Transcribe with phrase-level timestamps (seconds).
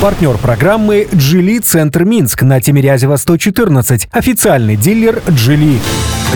[0.00, 4.08] Партнер программы «Джили Центр Минск» на Тимирязева 114.
[4.12, 5.80] Официальный дилер «Джили».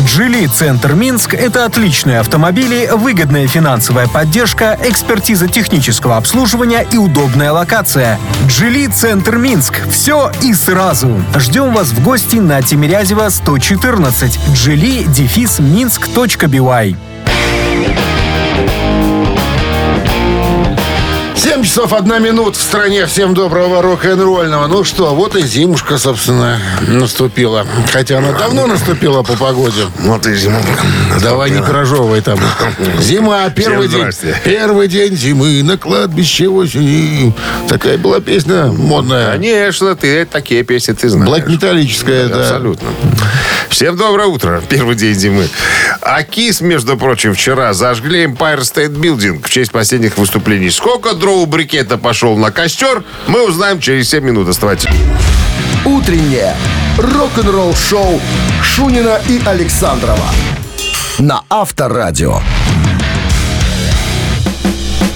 [0.07, 8.19] «Джили Центр Минск»— это отличные автомобили, выгодная финансовая поддержка, экспертиза технического обслуживания и удобная локация.
[8.47, 11.11] «Джили Центр Минск»— все и сразу.
[11.37, 14.39] Ждем вас в гости на Тимирязева 114.
[14.55, 16.97] «Джили» дефис минск.бивай.
[21.39, 23.07] 7 часов 1 минут в стране.
[23.07, 24.67] Всем доброго рок-н-ролльного.
[24.67, 27.65] Ну что, вот и зимушка, собственно, наступила.
[27.93, 29.83] Хотя она давно наступила по погоде.
[30.01, 30.61] Вот и зима.
[31.23, 32.41] Давай не прожевывай там.
[33.01, 34.35] Зима, первый Всем день.
[34.43, 37.33] Первый день зимы на кладбище осени.
[37.69, 39.31] Такая была песня модная.
[39.35, 41.31] Конечно, ты такие песни ты знаешь.
[41.31, 42.41] Блэк-металлическая, да.
[42.41, 42.89] Абсолютно.
[43.71, 44.63] Всем доброе утро.
[44.69, 45.49] Первый день зимы.
[46.01, 50.71] А КИС, между прочим, вчера зажгли Empire State Building в честь последних выступлений.
[50.71, 54.49] Сколько дров у брикета пошел на костер, мы узнаем через 7 минут.
[54.49, 54.89] Оставайтесь.
[55.85, 56.55] «Утреннее
[56.99, 58.21] рок-н-ролл-шоу»
[58.63, 60.29] Шунина и Александрова
[61.19, 62.41] на Авторадио.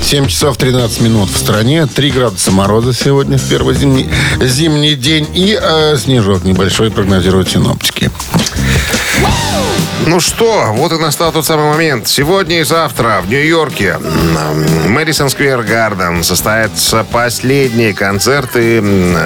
[0.02, 1.86] 7 часов 13 минут в стране.
[1.86, 4.08] 3 градуса мороза сегодня в первый зимний,
[4.40, 5.26] зимний день.
[5.34, 8.10] И э, снежок небольшой прогнозируют синоптики.
[10.06, 12.08] Ну что, вот и настал тот самый момент.
[12.08, 13.98] Сегодня и завтра в Нью-Йорке
[14.88, 19.16] Мэдисон Сквер Гарден состоятся последние концерты м,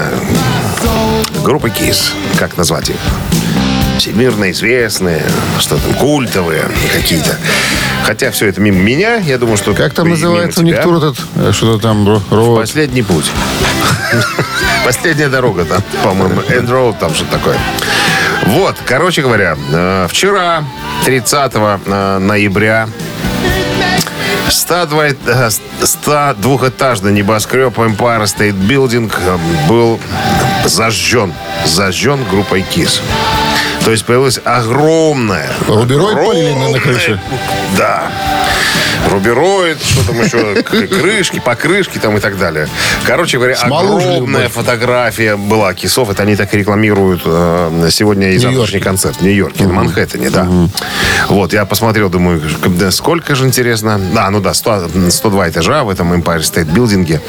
[1.43, 2.13] группы КИС.
[2.37, 2.95] Как назвать их?
[3.97, 5.23] Всемирно известные,
[5.59, 7.35] что там, культовые какие-то.
[8.05, 9.73] Хотя все это мимо меня, я думаю, что...
[9.73, 11.17] Как там называется у них тур этот?
[11.35, 12.07] э, Что-то там...
[12.07, 13.25] ро- ро- Последний путь.
[14.85, 16.41] Последняя дорога там, по-моему.
[16.41, 17.57] End Road, там что-то такое.
[18.45, 20.63] Вот, короче говоря, э, вчера,
[21.03, 22.87] 30 э, ноября,
[24.49, 25.49] 102 э,
[25.81, 29.11] 102-этажный небоскреб Empire State Building
[29.67, 29.99] был
[30.65, 31.33] зажжен.
[31.65, 33.01] Зажжен группой KISS.
[33.87, 35.49] То есть появилась огромная...
[35.65, 37.21] Рубероид полили на- огромная- крыше?
[37.77, 38.11] Да.
[39.11, 42.67] Рубероид, что там еще, крышки, покрышки там и так далее.
[43.05, 46.09] Короче говоря, Смолу огромная фотография была кисов.
[46.09, 50.47] Это они так и рекламируют э, сегодня и завтрашний концерт в Нью-Йорке, на Манхэттене, да.
[51.29, 53.99] Вот, я посмотрел, думаю, да, сколько же интересно.
[54.13, 57.19] Да, ну да, 100 102 этажа в этом Empire State Building.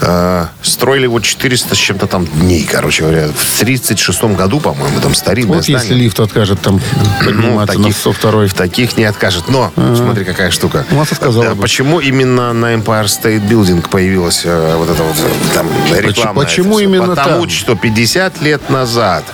[0.00, 3.28] Э, строили его 400 с чем-то там дней, короче говоря.
[3.28, 6.04] В 36 году, по-моему, там старинное Вот если здание.
[6.04, 6.80] лифт откажет там
[7.22, 7.30] Ну,
[7.66, 9.48] подниматься на 102 в таких не откажет.
[9.48, 10.84] Но, смотри, какая штука.
[10.90, 11.62] Ну, а ты сказала Да.
[11.62, 16.76] Почему именно на Empire State Building появилась э, вот эта вот э, там рекламная почему
[16.76, 16.84] всё?
[16.84, 17.50] именно Потому там?
[17.50, 19.24] что 50 лет назад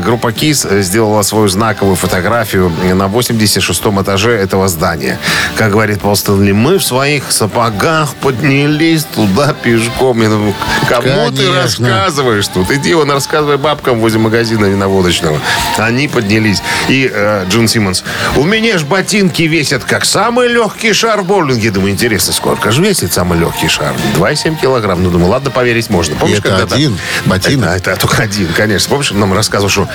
[0.00, 5.18] группа KISS э, сделала свою знаковую фотографию на 86-м этаже этого здания.
[5.56, 10.22] Как говорит Пол Стэнли, мы в своих сапогах поднялись туда пешком.
[10.22, 10.54] Я думаю,
[10.88, 11.88] кому ты Конечно.
[11.88, 12.70] рассказываешь тут?
[12.70, 15.38] Иди вон рассказывай бабкам возле магазина виноводочного.
[15.76, 16.62] Они поднялись.
[16.88, 18.04] И э, Джон Симмонс,
[18.36, 21.70] у меня ж ботинки весят как самый легкий шар в боулинге.
[21.70, 23.94] Думаю, интересно, сколько же весит самый легкий шар?
[24.16, 25.02] 2,7 килограмм.
[25.02, 26.16] Ну, думаю, ладно, поверить можно.
[26.16, 27.70] Помнишь, это когда-то- один ботинок?
[27.76, 28.88] Это, это только один, конечно.
[28.90, 29.88] Помнишь, он нам рассказывал, что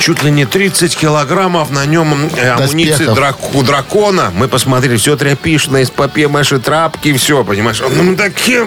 [0.00, 4.32] чуть ли не 30 килограммов на нем э, амуниции драк- у дракона.
[4.34, 7.80] Мы посмотрели, все тряпишное, из папье маши, трапки, все, понимаешь?
[7.80, 8.66] Ну, мы такие,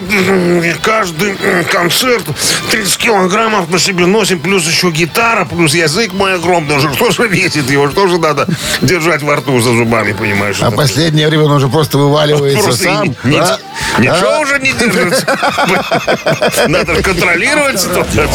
[0.82, 1.34] каждый
[1.70, 2.24] концерт
[2.70, 6.76] 30 килограммов на себе носим, плюс еще гитара, плюс язык мой огромный.
[6.76, 7.90] Уже Что же весит его?
[7.90, 8.46] Что же надо
[8.82, 10.56] держать во рту за зубами, понимаешь?
[10.60, 13.04] А последнее время он уже просто вываливается просто сам.
[13.04, 13.58] и ни- да?
[13.98, 14.38] Ничего А?
[14.40, 15.26] уже не держится.
[16.68, 18.28] Надо контролировать ситуацию.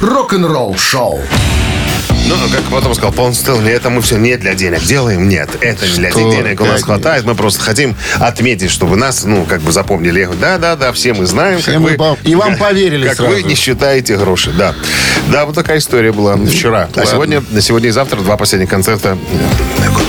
[0.00, 1.20] Рок-н-ролл-шоу.
[2.28, 5.28] Ну, как потом сказал Пол Стэнли, это мы все не для денег делаем.
[5.28, 6.60] Нет, это не для Что, денег.
[6.60, 7.24] У нас хватает.
[7.24, 10.20] Мы просто хотим отметить, чтобы нас, ну, как бы запомнили.
[10.20, 11.60] Я говорю, да-да-да, все мы знаем.
[11.60, 13.32] Все как мы вы- по- и вам поверили Как сразу.
[13.32, 14.74] вы не считаете гроши, да.
[15.30, 16.88] Да, вот такая история была вчера.
[16.94, 17.06] А Ладно.
[17.06, 19.16] сегодня, сегодня и завтра два последних концерта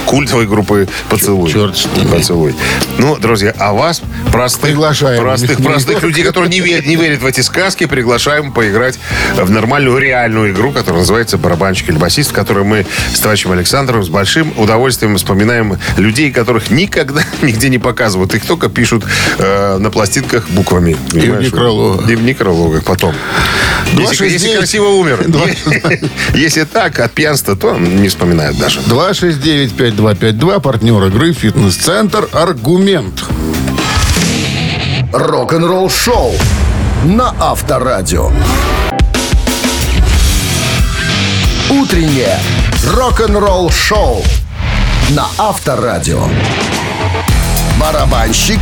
[0.07, 1.51] культовой группы «Поцелуй».
[1.51, 2.09] Черт с ними.
[2.09, 2.55] «Поцелуй».
[2.97, 4.01] Ну, друзья, а вас,
[4.31, 5.21] простых, Приглашаем.
[5.21, 8.97] простых, простых людей, которые не верят, не верят в эти сказки, приглашаем поиграть
[9.35, 14.03] в нормальную реальную игру, которая называется «Барабанщик или басист», в которой мы с товарищем Александровым
[14.03, 18.33] с большим удовольствием вспоминаем людей, которых никогда нигде не показывают.
[18.33, 19.03] Их только пишут
[19.37, 20.97] э, на пластинках буквами.
[21.11, 21.45] понимаешь?
[21.45, 22.09] некрологах.
[22.09, 23.13] И в некрологах потом.
[23.87, 24.41] Если, 269.
[24.41, 25.23] если красиво умер.
[25.27, 25.47] Два-
[26.33, 28.79] Если так, от пьянства, то не вспоминают даже.
[29.97, 33.23] 269-5252, партнер игры, фитнес-центр «Аргумент».
[35.11, 36.33] Рок-н-ролл-шоу
[37.05, 38.31] на Авторадио.
[41.69, 42.37] Утреннее
[42.93, 44.21] рок-н-ролл-шоу
[45.09, 46.23] на Авторадио.
[47.79, 48.59] Барабанщик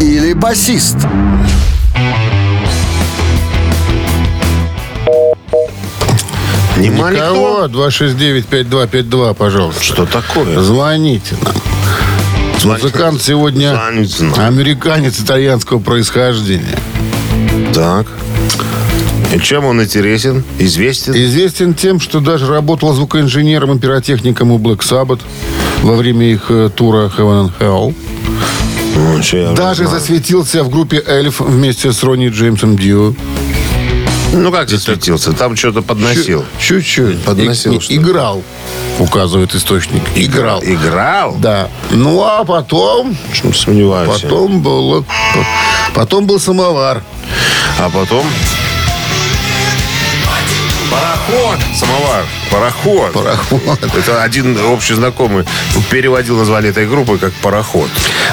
[0.00, 0.96] или басист?
[6.76, 7.66] Нема никто?
[7.68, 7.88] Никого?
[7.88, 9.82] 269-5252, пожалуйста.
[9.82, 10.60] Что такое?
[10.60, 11.54] Звоните нам.
[12.60, 12.86] Звоните.
[12.86, 14.40] Музыкант сегодня Звоните нам.
[14.40, 16.78] американец итальянского происхождения.
[17.74, 18.06] Так.
[19.34, 20.44] И чем он интересен?
[20.58, 21.12] Известен?
[21.14, 25.20] Известен тем, что даже работал звукоинженером и пиротехником у Black Sabbath
[25.82, 27.94] во время их э, тура Heaven and Hell.
[28.96, 33.14] Ну, Даже засветился в группе Эльф вместе с Ронни Джеймсом Дью.
[34.32, 35.32] Ну, как засветился?
[35.32, 36.44] Там что-то подносил.
[36.58, 37.22] Чу- Чуть-чуть.
[37.22, 37.94] Подносил И- что-то.
[37.96, 38.42] играл,
[38.98, 40.02] указывает источник.
[40.14, 40.62] Играл.
[40.62, 41.36] Играл?
[41.38, 41.68] Да.
[41.90, 43.16] Ну, а потом...
[43.44, 44.20] Ну, Сомневаюсь.
[44.22, 45.04] Потом был...
[45.94, 47.02] Потом был самовар.
[47.78, 48.26] А потом...
[51.26, 51.58] Пароход!
[51.74, 52.24] Самовар.
[52.50, 53.12] Пароход.
[53.12, 53.84] Пароход.
[53.96, 55.44] Это один общий знакомый
[55.90, 57.88] переводил название этой группы как пароход.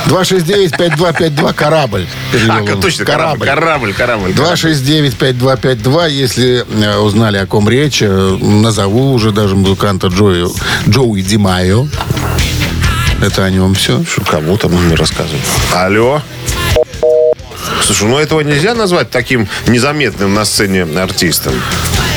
[0.08, 2.08] 269-5252, корабль.
[2.50, 3.46] А, точно, корабль.
[3.46, 4.32] Корабль, корабль.
[4.32, 10.48] 269-5252, если э, узнали, о ком речь, э, назову уже даже музыканта Джои,
[10.88, 11.88] Джоуи Ди Майо.
[13.22, 14.04] Это о нем все.
[14.30, 15.42] Кому там он мне рассказывает?
[15.74, 16.22] Алло?
[17.82, 21.54] Слушай, ну этого нельзя назвать таким незаметным на сцене артистом.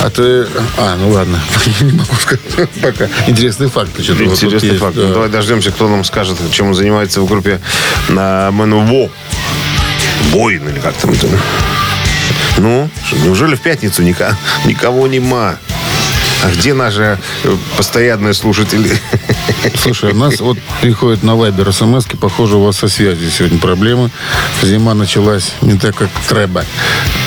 [0.02, 0.46] А ты...
[0.76, 1.40] А, ну ладно.
[1.81, 3.08] Не могу сказать пока.
[3.26, 3.90] Интересный факт.
[4.02, 4.94] что-то вот Интересный есть, факт.
[4.96, 5.08] да.
[5.12, 7.60] Давай дождемся, кто нам скажет, чем он занимается в группе
[8.08, 9.10] на МНВО.
[10.32, 11.26] Боин или как там это?
[12.58, 12.88] Ну,
[13.25, 14.34] неужели в пятницу ника-
[14.64, 15.56] никого нема?
[16.44, 18.91] А где наши э, постоянные слушатели?
[19.75, 24.11] Слушай, у нас вот приходит на Вайбер смс похоже, у вас со связью сегодня проблемы.
[24.62, 26.65] Зима началась не так, как треба.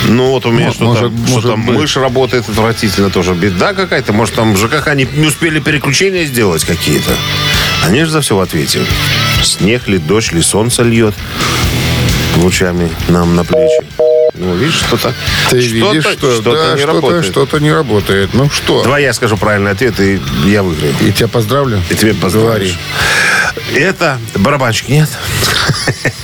[0.08, 1.76] Ну, вот у меня Мо- что может- там, что может там быть.
[1.76, 3.34] мышь работает отвратительно тоже.
[3.34, 4.12] Беда какая-то.
[4.12, 7.10] Может, там ЖКХ не, не успели переключения сделать какие-то.
[7.84, 8.80] Они же за все в ответе.
[9.42, 11.14] Снег ли, дождь ли, солнце льет
[12.36, 13.80] лучами нам на плечи.
[14.40, 15.12] Ну, видишь, что-то
[15.50, 17.24] Ты что-то, видишь, что что-то да, не что-то, работает.
[17.26, 18.30] что-то не работает.
[18.32, 18.82] Ну что?
[18.82, 20.94] Давай я скажу правильный ответ, и я выиграю.
[21.00, 21.82] И тебя поздравлю.
[21.90, 22.50] И тебе поздравляю.
[22.58, 22.74] Говори.
[23.74, 25.08] Это барабанщик, нет?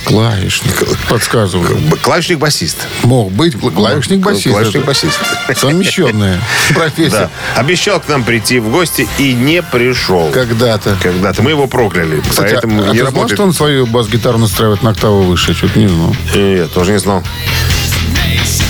[0.05, 0.83] Клавишник.
[1.09, 1.77] Подсказываю.
[1.77, 2.77] Б- Клавишник-басист.
[3.03, 4.49] Мог быть клавишник-басист.
[4.49, 5.19] Клавишник-басист.
[5.55, 6.39] Совмещенная
[6.73, 7.29] профессия.
[7.55, 7.59] Да.
[7.61, 10.29] Обещал к нам прийти в гости и не пришел.
[10.31, 10.97] Когда-то.
[11.01, 11.41] Когда-то.
[11.43, 12.21] Мы его прокляли.
[12.27, 13.37] Кстати, поэтому а, не ты работает.
[13.37, 15.53] что он свою бас-гитару настраивает на октаву выше?
[15.53, 16.15] Чуть не знал.
[16.33, 17.23] Я тоже не знал.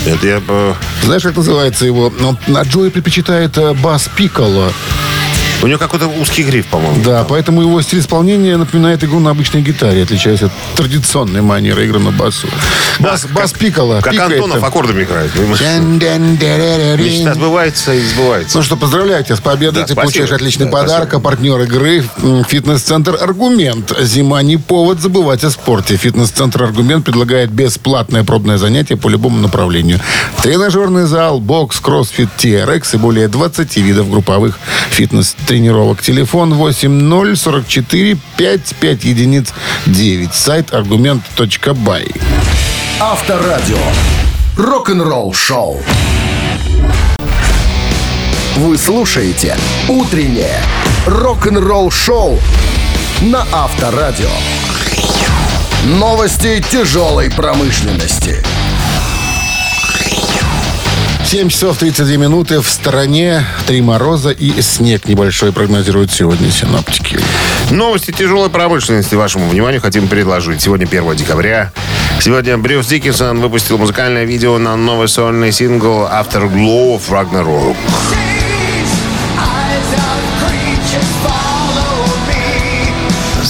[0.07, 0.41] Это я...
[1.03, 2.13] Знаешь, как называется его?
[2.21, 4.71] Он на Джои предпочитает э, бас Пикколо.
[5.63, 7.01] У него какой-то узкий гриф, по-моему.
[7.03, 11.97] Да, поэтому его стиль исполнения напоминает игру на обычной гитаре, отличаясь от традиционной манеры игры
[11.99, 12.47] на басу.
[12.99, 14.01] Бас, бас Пикколо.
[14.01, 14.65] Как пикает Антонов там.
[14.65, 15.31] аккордами играет.
[16.99, 18.57] Мечта сбывается и сбывается.
[18.57, 19.81] Ну что, поздравляю тебя с победой.
[19.81, 20.01] Да, Ты спасибо.
[20.01, 21.09] получаешь отличный Да, подарок.
[21.09, 21.17] спасибо.
[21.17, 22.03] А партнер игры
[22.47, 23.93] фитнес-центр «Аргумент».
[24.01, 25.97] Зима не повод забывать о спорте.
[25.97, 29.99] Фитнес-центр «Аргумент» предлагает бесплатное пробное занятие по любому направлению.
[30.43, 34.59] Тренажерный зал, бокс, кроссфит, TRX и более 20 видов групповых
[35.47, 36.01] фитнес-тренировок.
[36.01, 39.53] Телефон 8044 55 единиц
[39.85, 40.33] 9.
[40.33, 42.07] Сайт аргумент.бай.
[42.99, 43.77] Авторадио.
[44.57, 45.81] Рок-н-ролл шоу.
[48.57, 49.55] Вы слушаете
[49.87, 50.61] «Утреннее
[51.05, 52.39] рок-н-ролл шоу»
[53.21, 54.29] на Авторадио.
[55.85, 58.43] Новости тяжелой промышленности.
[61.27, 62.61] 7 часов 32 минуты.
[62.61, 67.19] В стороне три мороза и снег небольшой прогнозируют сегодня синоптики.
[67.69, 70.61] Новости тяжелой промышленности вашему вниманию хотим предложить.
[70.61, 71.73] Сегодня 1 декабря.
[72.21, 77.75] Сегодня Брюс Диккенсон выпустил музыкальное видео на новый сольный сингл Afterglow of Ragnarok.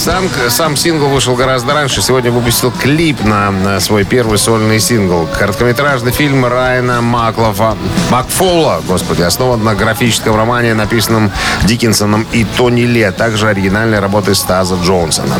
[0.08, 2.00] Сам, сам сингл вышел гораздо раньше.
[2.00, 5.28] Сегодня выпустил клип на, на свой первый сольный сингл.
[5.38, 7.76] Короткометражный фильм Райана Маклова,
[8.08, 11.30] Макфола, господи, основан на графическом романе, написанном
[11.64, 15.34] Диккенсоном и Тони Ли, а также оригинальной работы Стаза Джонсона.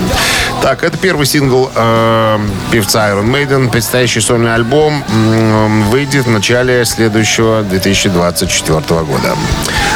[0.61, 2.39] Так, это первый сингл э,
[2.71, 3.71] певца Iron Maiden.
[3.71, 9.35] Предстоящий сольный альбом м, выйдет в начале следующего 2024 года.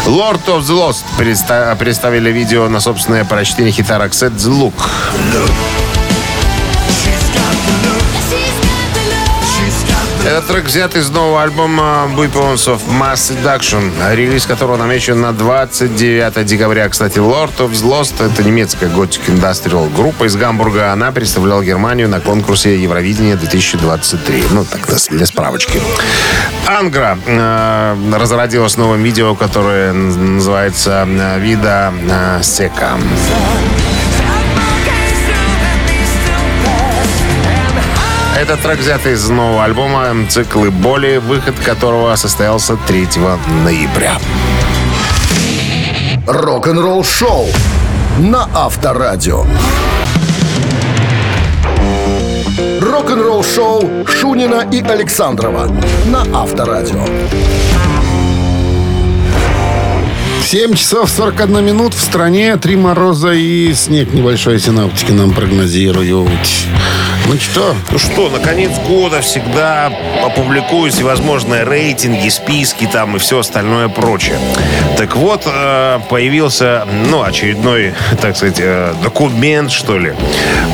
[0.07, 4.75] Lord of the Lost предста- представили видео на собственное прочтение хита Roxette Look.
[10.25, 16.47] Этот трек взят из нового альбома Weapons of Mass Seduction, релиз которого намечен на 29
[16.47, 16.89] декабря.
[16.89, 20.93] Кстати, Lord of Lost— это немецкая готик индастриал группа из Гамбурга.
[20.93, 24.45] Она представляла Германию на конкурсе Евровидения 2023.
[24.53, 25.83] Ну, так, для справочки.
[26.69, 31.05] Ангра э, разродилась новым видео, которое называется
[31.41, 32.93] «Вида э, Сека».
[38.43, 43.07] Этот трек взят из нового альбома «Циклы боли», выход которого состоялся 3
[43.65, 44.19] ноября.
[46.27, 47.47] Рок-н-ролл шоу
[48.19, 49.45] на Авторадио.
[52.81, 55.69] Рок-н-ролл шоу Шунина и Александрова
[56.07, 57.05] на Авторадио.
[60.53, 66.29] 7 часов 41 минут в стране, три мороза и снег небольшой синаптики нам прогнозируют.
[67.27, 67.75] Ну что?
[67.91, 69.91] Ну что, на конец года всегда
[70.23, 74.39] опубликуют всевозможные рейтинги, списки там и все остальное прочее.
[74.99, 80.15] Так вот, э, появился, ну, очередной, так сказать, э, документ, что ли,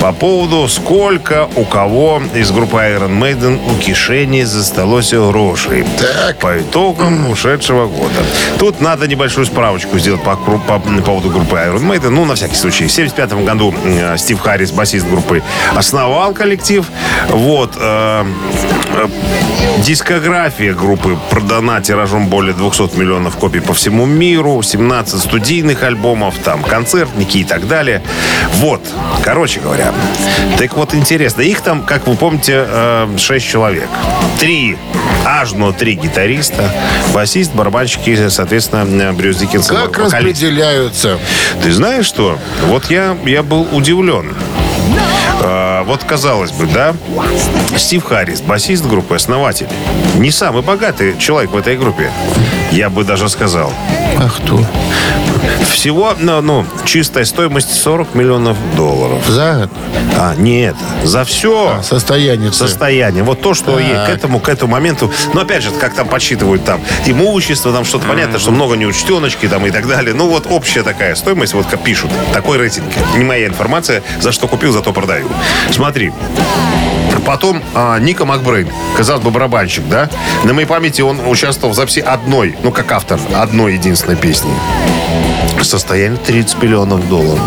[0.01, 5.85] по поводу, сколько у кого из группы Iron Maiden у кишени засталось грошей.
[5.99, 6.39] Так.
[6.39, 8.25] По итогам ушедшего года.
[8.59, 12.09] Тут надо небольшую справочку сделать по, кру- по поводу группы Iron Maiden.
[12.09, 12.87] Ну, на всякий случай.
[12.87, 15.43] В 1975 году э, Стив Харрис, басист группы,
[15.77, 16.87] основал коллектив.
[17.29, 17.77] Вот.
[17.79, 18.25] э,
[19.85, 26.63] Дискография группы продана тиражом более 200 миллионов копий по всему миру, 17 студийных альбомов, там
[26.63, 28.03] концертники и так далее.
[28.55, 28.83] Вот,
[29.23, 29.93] короче говоря.
[30.59, 32.67] Так вот, интересно, их там, как вы помните,
[33.17, 33.89] 6 человек.
[34.41, 34.77] Три,
[35.25, 36.71] аж но три гитариста,
[37.15, 39.77] басист, барабанщик и, соответственно, Брюс Диккенсон.
[39.77, 40.15] Как вокалист.
[40.15, 41.19] распределяются?
[41.63, 42.39] Ты знаешь что?
[42.67, 44.35] Вот я, я был удивлен.
[45.89, 46.95] Вот казалось бы, да,
[47.79, 49.69] Стив Харрис, басист группы, основатель.
[50.17, 52.11] Не самый богатый человек в этой группе.
[52.71, 53.73] Я бы даже сказал.
[54.19, 54.65] А кто?
[55.71, 59.25] Всего, ну, ну, чистая стоимость 40 миллионов долларов.
[59.27, 59.71] За год?
[60.17, 62.53] А, нет, за все Состояние.
[62.53, 63.23] состояние.
[63.23, 65.11] Вот то, что ей к этому, к этому моменту.
[65.35, 69.65] Но опять же, как там подсчитывают там имущество, там что-то понятно, что много неучтеночки там
[69.67, 70.15] и так далее.
[70.15, 72.11] Ну вот общая такая стоимость, вот как пишут.
[72.33, 72.87] Такой рейтинг.
[73.17, 74.03] Не моя информация.
[74.21, 75.29] За что купил, зато продаю.
[75.71, 76.13] Смотри.
[77.29, 80.09] Потом а, Ника Макбрейн, казалось бы, барабанщик, да?
[80.45, 84.51] На моей памяти он участвовал в записи одной, ну, как автор, одной единственной песни.
[85.61, 87.43] Состояние 30 миллионов долларов.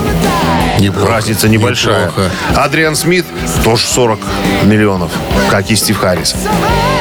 [0.80, 1.12] Неплохо.
[1.12, 2.10] Разница небольшая.
[2.10, 2.30] Неплохо.
[2.58, 3.26] Адриан Смит
[3.64, 4.20] тоже 40
[4.66, 5.10] миллионов,
[5.50, 6.36] как и Стив Харрис.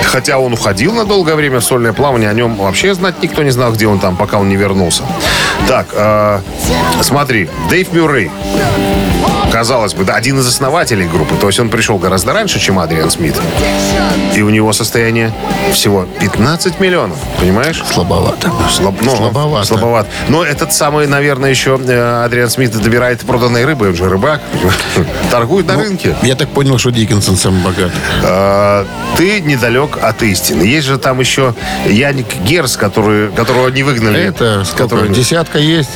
[0.04, 3.50] Хотя он уходил на долгое время в сольное плавание, о нем вообще знать никто не
[3.50, 5.02] знал, где он там, пока он не вернулся.
[5.68, 6.40] Так, э,
[7.02, 8.30] смотри, Дэйв Мюррей.
[9.52, 11.34] Казалось бы, да, один из основателей группы.
[11.36, 13.34] То есть он пришел гораздо раньше, чем Адриан Смит.
[14.34, 15.32] И у него состояние
[15.72, 17.18] всего 15 миллионов.
[17.38, 17.82] Понимаешь?
[17.92, 18.52] Слабовато.
[18.70, 19.66] Слаб, ну, Слабовато.
[19.66, 20.06] слабоват.
[20.28, 23.88] Но этот самый, наверное, еще э, Адриан Смит добирает проданной рыбы.
[23.88, 24.40] Он же рыбак.
[25.30, 26.14] Торгует Ну, на рынке.
[26.22, 27.92] Я так понял, что Диккенсон самый богатый.
[28.22, 30.62] А, Ты недалек от истины.
[30.62, 31.54] Есть же там еще
[31.88, 34.20] Яник Герс, который, которого не выгнали.
[34.22, 35.08] Это который...
[35.10, 35.90] Десятка есть?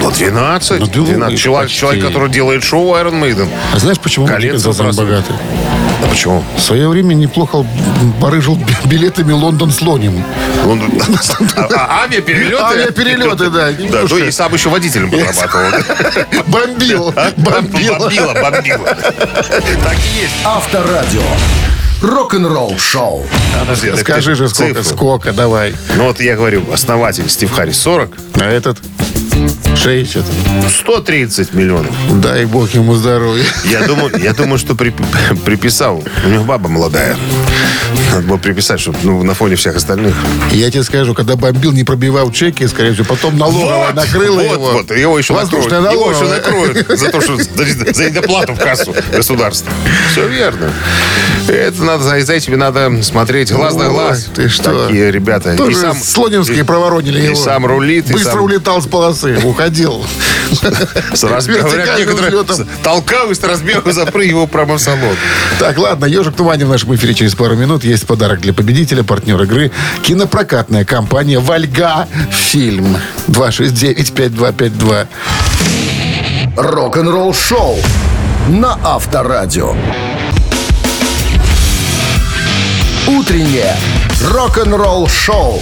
[0.00, 0.80] Ну, 12.
[0.80, 1.38] Ну, да, 12.
[1.38, 1.80] Человек, почти.
[1.80, 3.48] человек, который делает шоу Iron Maiden.
[3.74, 4.96] А знаешь, почему самый сбрасывает.
[4.96, 5.34] богатый?
[6.04, 6.44] А почему?
[6.56, 7.66] В свое время неплохо
[8.20, 10.22] барыжил билетами Лондон слоним.
[10.66, 10.80] Он...
[11.56, 12.62] А, а, авиаперелеты?
[12.62, 16.44] Авиаперелеты, да, Да, ну и сам еще водителем подрабатывал.
[16.46, 17.12] Бомбил.
[17.16, 17.32] А?
[17.36, 17.98] Бомбил.
[17.98, 18.84] Бомбило, бомбило.
[18.86, 20.34] Так и есть.
[20.44, 21.22] Авторадио.
[22.00, 23.26] Рок-н-ролл шоу.
[23.58, 24.96] Подожди, Скажи же, сколько, цифру.
[24.96, 25.74] сколько, давай.
[25.96, 28.78] Ну вот я говорю, основатель Стив Харрис 40, А этот?
[29.76, 30.24] 60.
[30.68, 31.94] 130 миллионов.
[32.20, 33.44] Дай бог ему здоровья.
[33.64, 34.94] Я думаю, я думаю, что при-
[35.44, 36.02] приписал.
[36.24, 37.16] У него баба молодая.
[38.12, 40.14] Надо было приписать, чтобы ну, на фоне всех остальных.
[40.50, 44.52] Я тебе скажу, когда бомбил, не пробивал чеки, скорее всего, потом налоговая Вот, накрыла вот,
[44.52, 44.70] его.
[44.72, 45.72] Вот, его еще накроют.
[45.72, 49.70] Его еще накроют за то, что за, за недоплату в кассу государства.
[50.12, 50.72] Все верно.
[51.48, 54.26] Это надо, за, этими надо смотреть глаз на Ой, глаз.
[54.34, 54.86] ты что?
[54.86, 55.56] Такие ребята.
[55.56, 57.34] Тоже и сам, Слонимские проворонили и его.
[57.36, 60.04] сам рулит, и Быстро сам- улетал с полосы, уходил.
[61.12, 62.68] с некоторые взлетом.
[62.82, 65.16] толкаю с разбегу, запрыгиваю прямо в салон.
[65.58, 67.84] Так, ладно, «Ежик тумане» в нашем эфире через пару минут.
[67.84, 69.70] Есть подарок для победителя, партнер игры.
[70.02, 72.96] Кинопрокатная компания «Вальга Фильм».
[73.28, 75.06] 269-5252.
[76.56, 77.78] Рок-н-ролл шоу
[78.48, 79.74] на Авторадио.
[83.06, 83.74] Утреннее
[84.32, 85.60] рок-н-ролл шоу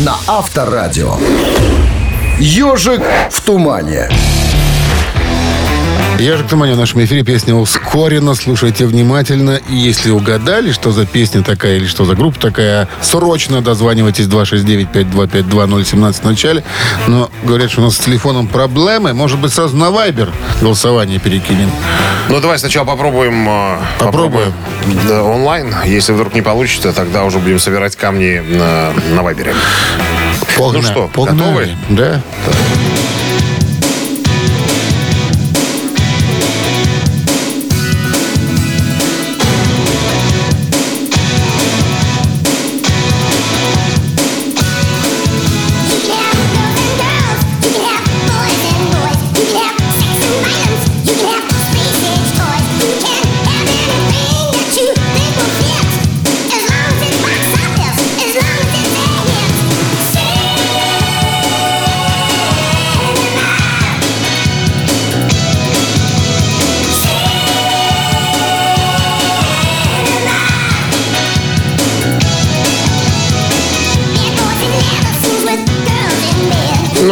[0.00, 1.16] на Авторадио.
[2.40, 4.08] Ежик в тумане.
[6.18, 7.22] «Ежик в тумане» в нашем эфире.
[7.22, 8.34] Песня ускоренно.
[8.34, 9.60] Слушайте внимательно.
[9.68, 16.12] И если угадали, что за песня такая или что за группа такая, срочно дозванивайтесь 269-5252-017
[16.12, 16.64] в начале.
[17.06, 19.12] Но говорят, что у нас с телефоном проблемы.
[19.12, 20.30] Может быть, сразу на Вайбер
[20.62, 21.70] голосование перекинем.
[22.30, 24.54] Ну, давай сначала попробуем, э, Попробуем.
[25.06, 25.74] да, онлайн.
[25.84, 29.54] Если вдруг не получится, тогда уже будем собирать камни на, на Вайбере.
[30.56, 30.82] Погнали.
[30.86, 31.38] Ну что, Погнали.
[31.38, 31.76] готовы?
[31.90, 32.22] Да.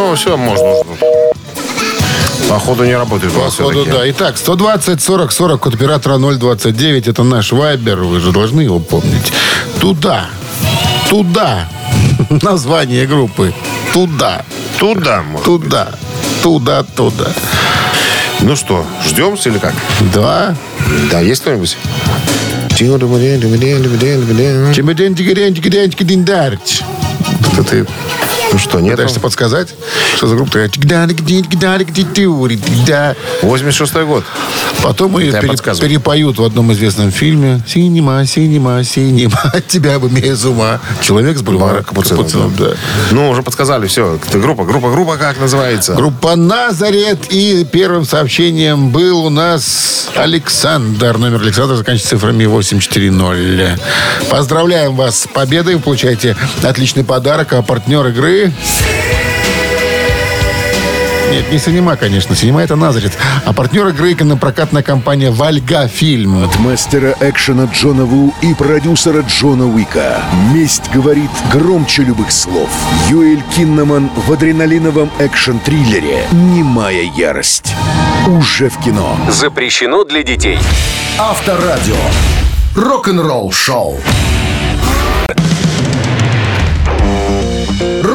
[0.08, 0.72] Ну, все, можно.
[2.48, 4.08] Походу не работает Походу, да.
[4.10, 7.08] Итак, 120 40 40 код оператора 029.
[7.08, 7.98] Это наш вайбер.
[7.98, 9.30] Вы же должны его помнить.
[9.82, 10.28] Туда.
[11.10, 11.68] Туда.
[12.30, 13.52] Название группы.
[13.92, 14.46] Туда.
[14.78, 15.22] Туда.
[15.44, 15.90] Туда.
[16.42, 17.26] Туда, туда.
[18.40, 19.74] Ну что, ждемся или как?
[20.14, 20.56] Да.
[21.10, 21.76] Да, есть кто-нибудь?
[26.24, 26.80] Дарч.
[27.52, 27.86] Это ты...
[28.52, 28.92] Ну что, нет?
[28.92, 29.74] Пытаешься подсказать?
[30.18, 30.68] Что за группа такая?
[30.68, 33.16] Тигда, тигда, тигда, тигда, тигда.
[33.42, 34.25] 86 год.
[34.82, 37.62] Потом ее Это пере- перепоют в одном известном фильме.
[37.68, 40.80] Синема, синема, синема, от тебя бы из ума.
[41.02, 42.70] Человек с бульвара Капуцинов, Капуцинов, да.
[43.12, 44.18] Ну, уже подсказали, все.
[44.32, 45.94] Группа, группа, группа как называется?
[45.94, 47.26] Группа «Назарет».
[47.30, 51.16] И первым сообщением был у нас Александр.
[51.16, 53.78] Номер Александра заканчивается цифрами 840.
[54.28, 55.76] Поздравляем вас с победой.
[55.76, 57.52] Вы получаете отличный подарок.
[57.52, 58.52] А партнер игры...
[61.30, 62.35] Нет, не Синема, конечно.
[62.35, 63.12] Синема это Назарет.
[63.44, 66.42] А партнер игры кинопрокатная компания «Вальга Фильм».
[66.42, 70.23] От мастера экшена Джона Ву и продюсера Джона Уика.
[70.54, 72.70] Месть говорит громче любых слов.
[73.11, 77.75] Юэль Киннаман в адреналиновом экшн-триллере «Немая ярость».
[78.26, 79.16] Уже в кино.
[79.30, 80.58] Запрещено для детей.
[81.18, 81.96] Авторадио.
[82.74, 83.98] Рок-н-ролл шоу.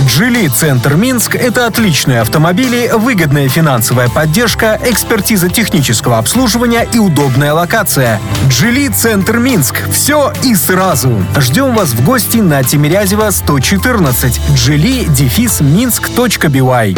[0.00, 8.20] «Джили Центр Минск»— это отличные автомобили, выгодная финансовая поддержка, экспертиза технического обслуживания и удобная локация.
[8.48, 11.22] «Джили Центр Минск»— все и сразу.
[11.38, 14.40] Ждем вас в гости на Тимирязева 114.
[14.54, 16.96] «Джили» дефис минск.бивай.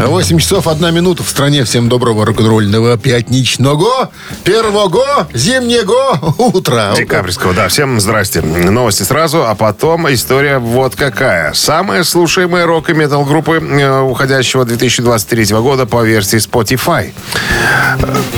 [0.00, 1.64] 8 часов 1 минута в стране.
[1.64, 4.10] Всем доброго рок-н-ролльного пятничного,
[4.42, 6.94] первого зимнего утра.
[6.96, 7.68] Декабрьского, да.
[7.68, 8.40] Всем здрасте.
[8.42, 11.52] Новости сразу, а потом история вот какая.
[11.52, 17.12] Самые слушаемые рок и метал группы э, уходящего 2023 года по версии Spotify.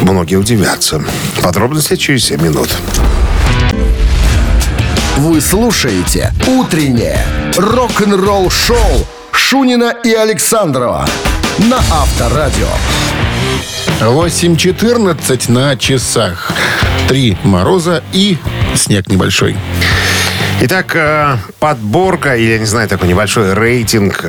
[0.02, 1.02] Многие удивятся.
[1.42, 2.68] Подробности через 7 минут.
[5.16, 7.18] Вы слушаете «Утреннее
[7.56, 11.06] рок-н-ролл-шоу» Шунина и Александрова
[11.58, 12.68] на Авторадио.
[14.00, 16.52] 8.14 на часах.
[17.08, 18.36] Три мороза и
[18.74, 19.56] снег небольшой.
[20.58, 24.24] Итак, э, подборка, или, я не знаю, такой небольшой рейтинг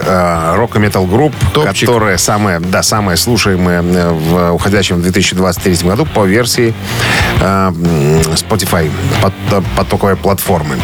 [0.55, 1.87] рок и метал групп, Топчик.
[1.87, 6.73] которые самые, да, самые слушаемые э, в уходящем 2023 году по версии
[7.39, 7.71] э,
[8.35, 8.91] Spotify,
[9.77, 10.75] потоковой платформы.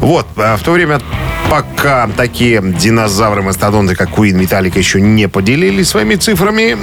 [0.00, 1.00] Вот, в то время
[1.48, 6.76] пока такие динозавры-мастодонты, как Queen, Metallica, еще не поделились своими цифрами.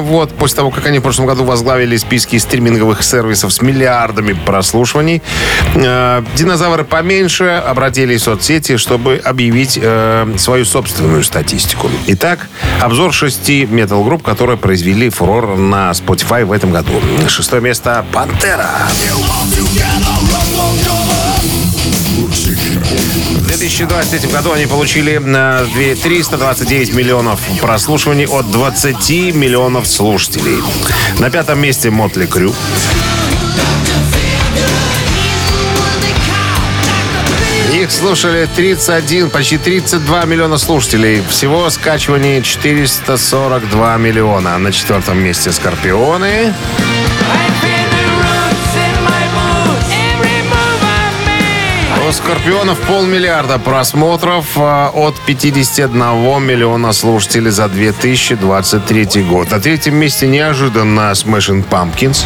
[0.00, 5.22] Вот, после того, как они в прошлом году возглавили списки стриминговых сервисов с миллиардами прослушиваний,
[5.74, 11.90] э, динозавры поменьше обратились в соцсети, чтобы объявить э, свою собственную статистику.
[12.06, 12.48] Итак,
[12.80, 16.92] обзор шести метал-групп, которые произвели фурор на Spotify в этом году.
[17.28, 18.68] Шестое место «Пантера».
[23.42, 30.62] В 2023 году они получили э, две- 329 миллионов прослушиваний от 20 миллионов слушателей.
[31.18, 32.54] На пятом месте Мотли Крю.
[37.74, 41.22] Их слушали 31, почти 32 миллиона слушателей.
[41.28, 44.56] Всего скачиваний 442 миллиона.
[44.58, 46.54] На четвертом месте Скорпионы.
[47.64, 47.71] У
[52.24, 55.98] Скорпионов полмиллиарда просмотров а, от 51
[56.40, 59.50] миллиона слушателей за 2023 год.
[59.50, 62.24] На третьем месте неожиданно Smashing Pumpkins.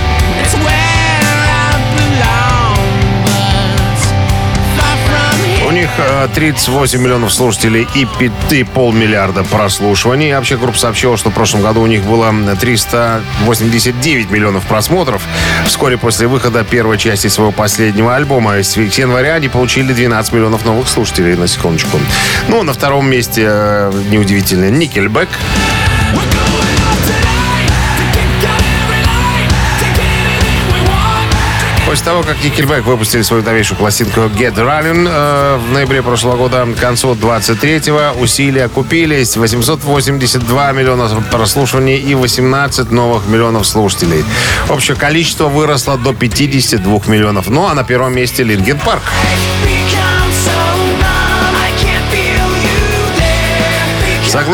[5.87, 10.35] Них э, 38 миллионов слушателей и 5 полмиллиарда прослушиваний.
[10.35, 15.23] Вообще группа сообщила, что в прошлом году у них было 389 миллионов просмотров.
[15.67, 20.89] Вскоре после выхода первой части своего последнего альбома с января они получили 12 миллионов новых
[20.89, 21.99] слушателей, на секундочку.
[22.49, 25.29] Ну, на втором месте, э, неудивительно, Никельбек.
[31.97, 36.67] После того, как Nickelback выпустили свою новейшую пластинку Get Running э, в ноябре прошлого года,
[36.67, 39.35] к концу 23-го усилия купились.
[39.35, 44.27] 882 миллиона прослушиваний и 18 новых миллионов слушателей.
[44.69, 47.49] Общее количество выросло до 52 миллионов.
[47.49, 49.03] Ну, а на первом месте Linkin Park.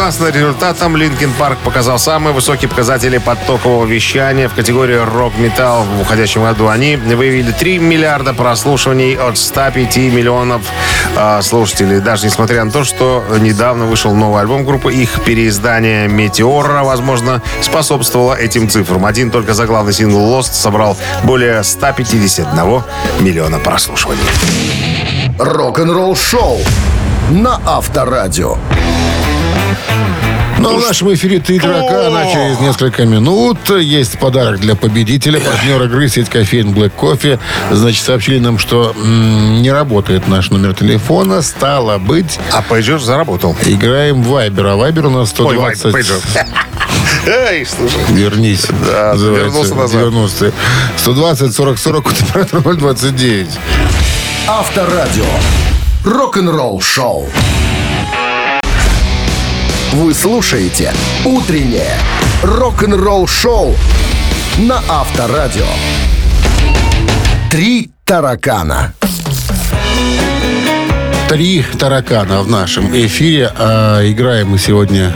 [0.03, 6.43] Согласно результатам, Linkin Park показал самые высокие показатели потокового вещания в категории рок-металл в уходящем
[6.43, 6.67] году.
[6.67, 10.62] Они выявили 3 миллиарда прослушиваний от 105 миллионов
[11.17, 12.01] э, слушателей.
[12.01, 18.35] Даже несмотря на то, что недавно вышел новый альбом группы, их переиздание «Meteora», возможно, способствовало
[18.35, 19.07] этим цифрам.
[19.07, 22.83] Один только заглавный сингл «Lost» собрал более 151
[23.21, 24.25] миллиона прослушиваний.
[25.38, 26.59] Рок-н-ролл шоу
[27.31, 28.57] на Авторадио.
[30.62, 33.59] Но в нашем эфире «Три таракана» через несколько минут.
[33.70, 35.40] Есть подарок для победителя.
[35.40, 37.38] Партнер игры сеть кофеин Black Coffee.
[37.70, 41.42] Значит, сообщили нам, что м, не работает наш номер телефона.
[41.42, 43.57] Стало быть, А пейджер заработал.
[43.66, 44.66] играем в Вайбер.
[44.68, 45.92] А Вайбер у нас Ой, Вай- 120...
[45.92, 46.46] пейджер.
[47.27, 47.98] Эй, слушай.
[48.11, 48.66] Вернись.
[48.87, 49.44] Да, называется.
[49.46, 50.01] вернулся назад.
[50.01, 50.53] Вернулся.
[50.98, 53.48] 120 40 40 температура 029.
[54.48, 55.25] Авторадио.
[56.05, 57.29] Рок-н-ролл шоу.
[59.92, 60.90] Вы слушаете
[61.22, 61.92] «Утреннее
[62.42, 63.76] рок-н-ролл шоу»
[64.57, 65.66] на Авторадио.
[67.50, 68.94] Три таракана.
[71.28, 73.52] Три таракана в нашем эфире.
[73.59, 75.14] А играем мы сегодня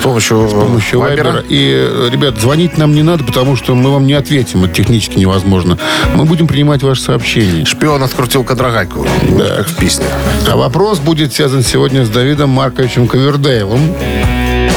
[0.00, 1.44] помощью, с помощью Вайбера.
[1.48, 4.64] И, э, ребят, звонить нам не надо, потому что мы вам не ответим.
[4.64, 5.78] Это технически невозможно.
[6.14, 7.64] Мы будем принимать ваши сообщения.
[7.64, 9.06] Шпион открутил кадрагайку.
[9.38, 10.06] Как в песне.
[10.48, 13.80] А вопрос будет связан сегодня с Давидом Марковичем Ковердейлом.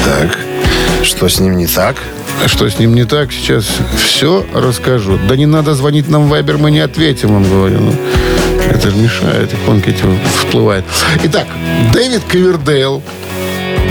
[0.04, 0.38] Так.
[1.02, 1.96] Что с ним не так?
[2.46, 5.18] Что с ним не так, сейчас все расскажу.
[5.28, 7.80] Да не надо звонить нам в Вайбер, мы не ответим, он говорю.
[7.80, 7.94] Ну,
[8.68, 10.02] это же мешает, иконки эти
[10.38, 10.84] всплывает.
[11.22, 11.46] Итак,
[11.92, 13.02] Дэвид Ковердейл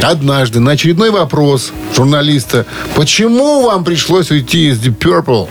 [0.02, 5.48] однажды на очередной вопрос журналиста, почему вам пришлось уйти из Deep Purple?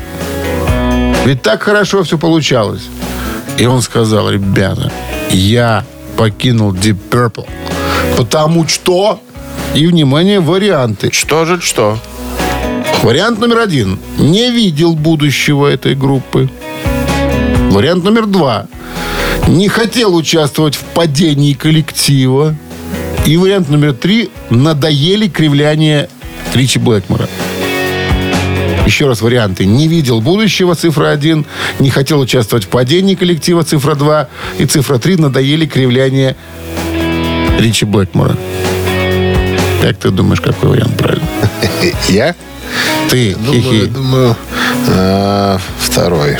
[1.24, 2.82] Ведь так хорошо все получалось.
[3.58, 4.90] И он сказал, ребята,
[5.30, 5.84] я
[6.16, 7.48] покинул Deep Purple,
[8.16, 9.20] потому что...
[9.74, 11.10] И, внимание, варианты.
[11.12, 11.98] Что же что?
[13.02, 13.98] Вариант номер один.
[14.18, 16.50] Не видел будущего этой группы.
[17.70, 18.66] Вариант номер два.
[19.48, 22.54] Не хотел участвовать в падении коллектива.
[23.26, 24.30] И вариант номер три.
[24.50, 26.08] Надоели кривляния
[26.54, 27.28] Ричи Блэкмора.
[28.84, 29.64] Еще раз варианты.
[29.64, 31.46] Не видел будущего, цифра 1.
[31.78, 34.28] Не хотел участвовать в падении коллектива, цифра 2.
[34.58, 35.16] И цифра 3.
[35.16, 36.36] Надоели кривляния
[37.58, 38.36] Ричи Блэкмора.
[39.82, 41.28] Как ты думаешь, какой вариант правильный?
[42.08, 42.34] Я?
[43.08, 44.36] Ты, Думаю, думаю,
[44.88, 46.38] а, второй.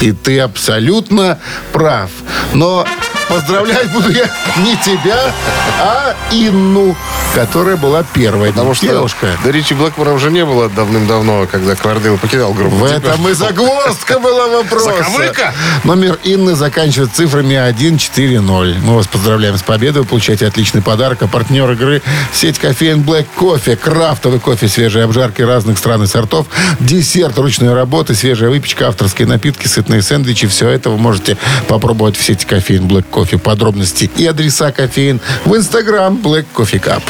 [0.00, 1.38] И ты абсолютно
[1.72, 2.10] прав.
[2.54, 2.86] Но
[3.30, 5.32] поздравлять буду я не тебя,
[5.80, 6.96] а Инну,
[7.34, 8.48] которая была первой.
[8.50, 9.28] Потому что Девушка.
[9.44, 12.76] да Ричи Блэкмора уже не было давным-давно, когда Квардейл покидал группу.
[12.76, 14.92] В этом и загвоздка была вопроса.
[14.98, 15.54] Заковыка?
[15.84, 18.82] Номер Инны заканчивается цифрами 140.
[18.82, 20.02] Мы вас поздравляем с победой.
[20.02, 21.22] Вы получаете отличный подарок.
[21.22, 23.76] А партнер игры– сеть кофеин Black Кофе.
[23.76, 26.46] Крафтовый кофе, свежие обжарки разных стран и сортов.
[26.80, 30.48] Десерт ручной работы, свежая выпечка, авторские напитки, сытные сэндвичи.
[30.48, 31.36] Все это вы можете
[31.68, 33.36] попробовать в сети кофеин Black Кофе.
[33.36, 37.02] Подробности и адреса кофеин в инстаграм Black Coffee Cup.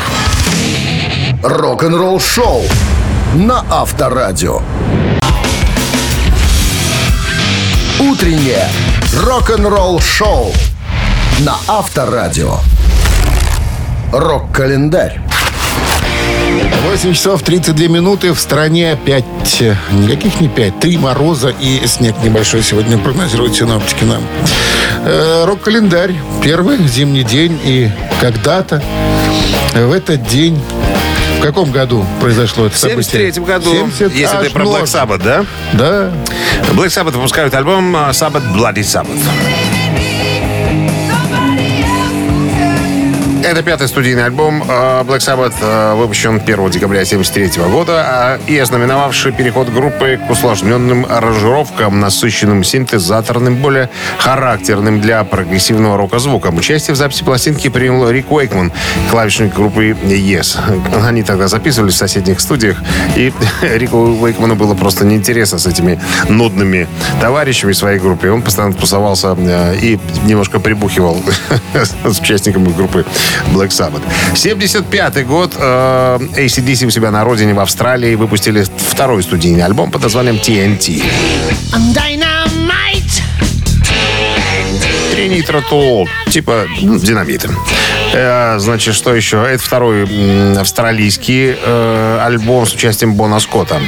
[1.41, 2.65] Рок-н-ролл шоу
[3.35, 4.61] на Авторадио.
[8.01, 8.67] Утреннее
[9.23, 10.53] рок-н-ролл шоу
[11.39, 12.57] на Авторадио.
[14.13, 15.21] Рок-календарь.
[16.91, 18.33] 8 часов 32 минуты.
[18.33, 19.25] В стране опять,
[19.61, 24.23] э, никаких не 5, 3 мороза и снег небольшой сегодня прогнозируют синоптики нам.
[25.05, 26.15] Э, Рок-календарь.
[26.43, 27.59] Первый зимний день.
[27.65, 28.83] И когда-то
[29.75, 30.61] в этот день...
[31.39, 33.33] В каком году произошло это В событие?
[33.33, 34.83] 73 году, 70 если ты про Black.
[34.83, 35.47] Sabbath, да?
[35.73, 36.11] Да.
[36.75, 39.19] Black Sabbath выпускают альбом а, Sabbath Bloody Sabbath.
[43.43, 44.67] Это пятый студийный альбом э,
[45.03, 51.07] Black Sabbath, э, выпущен 1 декабря 1973 года а, и ознаменовавший переход группы к усложненным
[51.09, 56.59] аранжировкам, насыщенным синтезаторным, более характерным для прогрессивного рока звуком.
[56.59, 58.73] Участие в записи пластинки принял Рик Уэйкман,
[59.11, 60.59] клавишник группы Yes.
[61.03, 62.77] Они тогда записывались в соседних студиях,
[63.17, 65.99] и Рику Уэйкману было просто неинтересно с этими
[66.29, 66.87] нудными
[67.23, 68.31] товарищами своей группе.
[68.31, 71.17] Он постоянно тусовался э, и немножко прибухивал
[71.75, 73.07] с участниками группы
[73.53, 74.03] Black Sabbath.
[74.35, 75.53] 75 год.
[75.57, 81.03] э, ACDC у себя на родине в Австралии выпустили второй студийный альбом под названием TNT.
[81.73, 83.23] I'm dynamite.
[85.13, 86.09] Тринитротол.
[86.31, 87.51] Типа ну, динамита.
[88.13, 89.45] Э, значит, что еще?
[89.45, 93.81] Это второй м, австралийский э, альбом с участием Бона Скотта.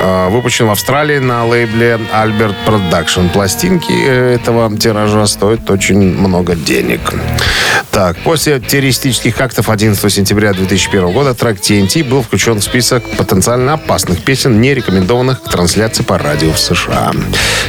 [0.00, 3.28] Э, Выпущен в Австралии на лейбле Albert Production.
[3.30, 3.92] Пластинки
[4.34, 7.00] этого тиража стоят очень много денег.
[7.98, 13.72] Так, после террористических актов 11 сентября 2001 года трек TNT был включен в список потенциально
[13.72, 17.10] опасных песен, не рекомендованных к трансляции по радио в США.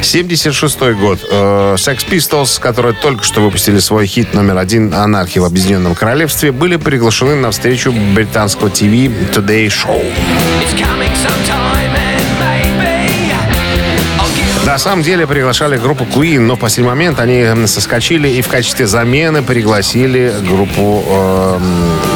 [0.03, 1.19] 76 год.
[1.31, 6.51] Э, Sex Pistols, которые только что выпустили свой хит номер один «Анархия в Объединенном Королевстве»,
[6.51, 9.99] были приглашены на встречу британского ТВ Today Show.
[10.61, 11.88] На
[14.79, 19.43] самом деле приглашали группу Queen, но в последний момент они соскочили и в качестве замены
[19.43, 21.59] пригласили группу э,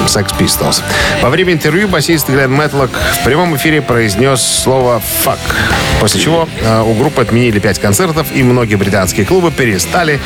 [0.07, 0.81] Sex Pistols.
[1.21, 5.39] Во время интервью басист Глен Мэтлок в прямом эфире произнес слово «fuck»,
[5.99, 10.19] после чего э, у группы отменили пять концертов, и многие британские клубы перестали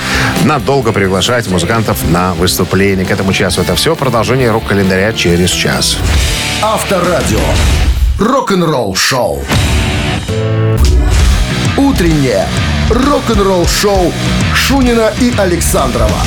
[0.43, 3.05] надолго приглашать музыкантов на выступление.
[3.05, 3.95] К этому часу это все.
[3.95, 5.97] Продолжение рок-календаря через час.
[6.61, 7.39] Авторадио.
[8.19, 9.43] Рок-н-ролл шоу.
[11.97, 12.47] Утреннее
[12.91, 14.13] рок-н-ролл шоу
[14.53, 16.21] Шунина и Александрова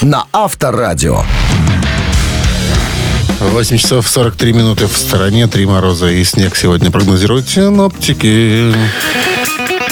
[0.00, 1.24] на Авторадио.
[3.38, 5.46] 8 часов 43 минуты в стороне.
[5.46, 8.72] Три мороза и снег сегодня прогнозируют синоптики.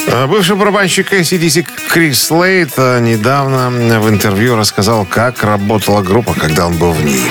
[0.08, 3.68] А Бывший барабанщик ACDC Крис Слейт э, недавно
[4.00, 7.26] в интервью рассказал, как работала группа, когда он был в ней.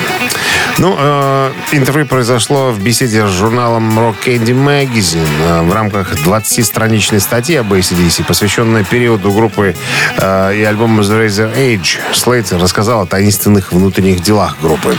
[0.78, 7.22] Ну, э, интервью произошло в беседе с журналом Rock Candy Magazine э, в рамках 20-страничной
[7.22, 9.74] статьи об ACDC, посвященной периоду группы
[10.18, 12.00] э, и альбому The Razor Age.
[12.14, 14.98] Слейт рассказал о таинственных внутренних делах группы.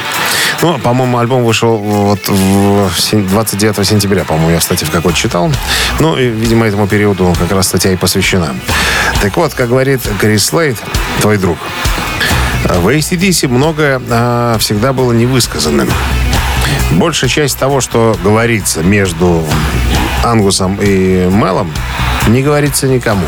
[0.62, 5.52] Ну, по-моему, альбом вышел вот в сен- 29 сентября, по-моему, я, кстати, в какой-то читал.
[6.00, 8.56] Ну, и, видимо, этому периоду как раз статья и посвящена.
[9.20, 10.78] Так вот, как говорит Крис Слейт,
[11.20, 11.58] твой друг,
[12.74, 15.88] в ACDC многое а, всегда было невысказанным.
[16.92, 19.44] Большая часть того, что говорится между
[20.24, 21.72] Ангусом и Мелом,
[22.29, 23.26] не говорится никому.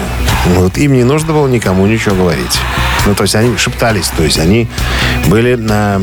[0.57, 2.59] Вот им не нужно было никому ничего говорить.
[3.07, 4.69] Ну, то есть они шептались, то есть они
[5.27, 6.01] были а,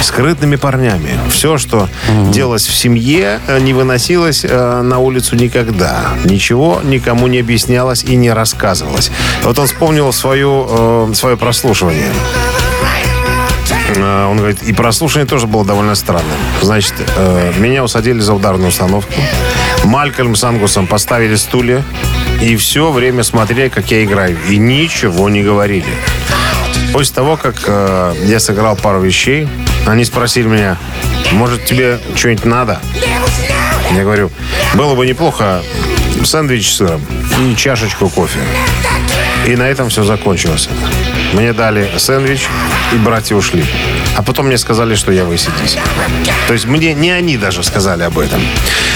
[0.00, 1.10] скрытными парнями.
[1.30, 1.88] Все, что
[2.30, 6.10] делалось в семье, э, не выносилось э, на улицу никогда.
[6.24, 9.10] Ничего никому не объяснялось и не рассказывалось.
[9.42, 10.66] Вот он вспомнил свою,
[11.10, 12.08] э, свое прослушивание.
[13.96, 16.36] Э, Он говорит, и прослушивание тоже было довольно странным.
[16.62, 19.12] Значит, э, меня усадили за ударную установку.
[19.84, 21.82] Малькольм с Ангусом поставили стулья.
[22.40, 24.36] И все время смотрели, как я играю.
[24.48, 25.92] И ничего не говорили.
[26.92, 29.48] После того, как э, я сыграл пару вещей,
[29.90, 30.76] они спросили меня,
[31.32, 32.80] может, тебе что-нибудь надо?
[33.92, 34.30] Я говорю,
[34.74, 35.62] было бы неплохо
[36.24, 37.04] сэндвич с сыром
[37.40, 38.40] и чашечку кофе.
[39.46, 40.68] И на этом все закончилось.
[41.32, 42.48] Мне дали сэндвич,
[42.92, 43.64] и братья ушли.
[44.16, 45.78] А потом мне сказали, что я в ACDC.
[46.46, 48.40] То есть мне не они даже сказали об этом.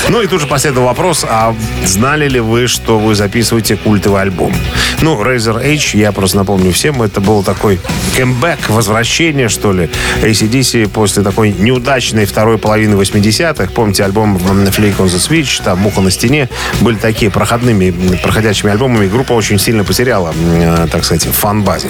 [0.08, 4.52] Ну и тут же последовал вопрос, а знали ли вы, что вы записываете культовый альбом?
[5.00, 7.80] Ну, Razor H, я просто напомню всем, это был такой
[8.16, 9.90] кэмбэк, возвращение, что ли,
[10.22, 13.70] ACDC после такой неудачной второй половины 80-х.
[13.74, 16.48] Помните альбом Flake on the Switch, там «Муха на стене»,
[16.80, 17.90] были такие проходными,
[18.22, 19.06] проходящими альбомами.
[19.06, 21.88] Группа очень сильно потеряла, э, так сказать, в фан-базе.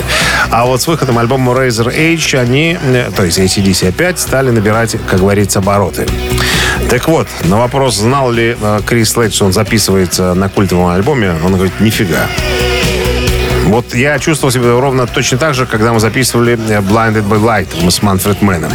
[0.51, 4.97] А вот с выходом альбома Razor H они, э, то есть ACDC опять, стали набирать,
[5.09, 6.07] как говорится, обороты.
[6.91, 11.35] Так вот, на вопрос, знал ли э, Крис Слейд, что он записывается на культовом альбоме,
[11.45, 12.27] он говорит, нифига.
[13.67, 17.91] Вот я чувствовал себя ровно точно так же, когда мы записывали э, Blinded by Light
[17.91, 18.73] с Манфред Мэном.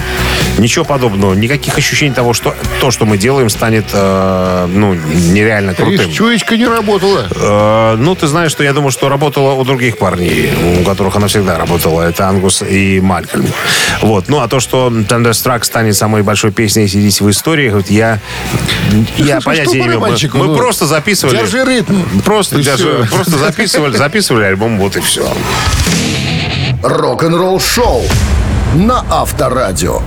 [0.58, 6.00] Ничего подобного, никаких ощущений того, что то, что мы делаем, станет э, ну, нереально крутым.
[6.00, 7.28] Видишь, чуечка не работала.
[7.36, 11.28] Э, ну, ты знаешь, что я думаю, что работала у других парней, у которых она
[11.28, 12.02] всегда работала.
[12.02, 13.48] Это Ангус и Малькольм.
[14.02, 14.30] Вот.
[14.30, 18.20] Ну, а то, что Thunderstruck станет самой большой песней ACDC в истории, вот я,
[19.18, 20.00] я понятия не имею.
[20.00, 21.38] Мы, мы ну, просто записывали.
[21.38, 22.02] Держи ритм.
[22.26, 25.32] Просто, держи- просто записывали, записывали альбом, вот и все.
[26.82, 28.04] Рок-н-ролл шоу
[28.76, 30.02] на Авторадио.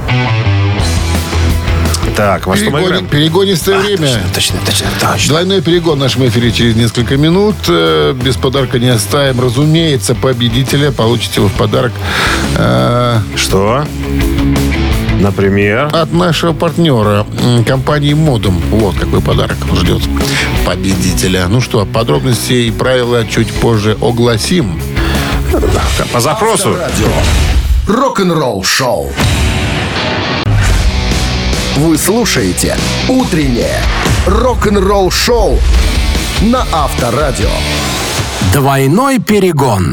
[2.17, 3.07] Так, во что мы играем?
[3.07, 4.09] перегонистое время.
[4.35, 5.29] Точно, точно, точно.
[5.29, 7.55] Двойной перегон в нашем эфире через несколько минут.
[7.69, 9.41] Э, Без подарка не оставим.
[9.41, 11.93] Разумеется, победителя получите вы в подарок
[12.57, 13.85] э, Что?
[15.21, 15.89] Например?
[15.93, 17.27] от нашего партнера
[17.67, 18.61] компании Модум.
[18.71, 20.03] Вот какой подарок ждет
[20.67, 21.47] победителя.
[21.49, 24.81] Ну что, подробности и правила чуть позже огласим.
[26.13, 26.75] По запросу.
[26.77, 27.09] Радио.
[27.91, 29.11] Рок-н-ролл шоу.
[31.79, 32.77] Вы слушаете
[33.09, 33.83] «Утреннее
[34.29, 35.59] рок-н-ролл шоу»
[36.41, 37.51] на Авторадио.
[38.53, 39.93] Двойной перегон.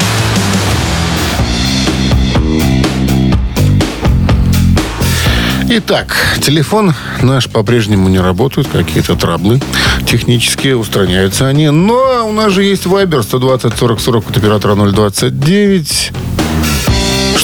[5.67, 9.59] Итак, телефон наш по-прежнему не работает, какие-то траблы
[10.05, 11.71] технические, устраняются они.
[11.71, 16.11] Но у нас же есть Viber 120 40 40 от оператора 029.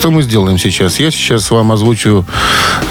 [0.04, 1.00] Что мы сделаем сейчас?
[1.00, 2.26] Я сейчас вам озвучу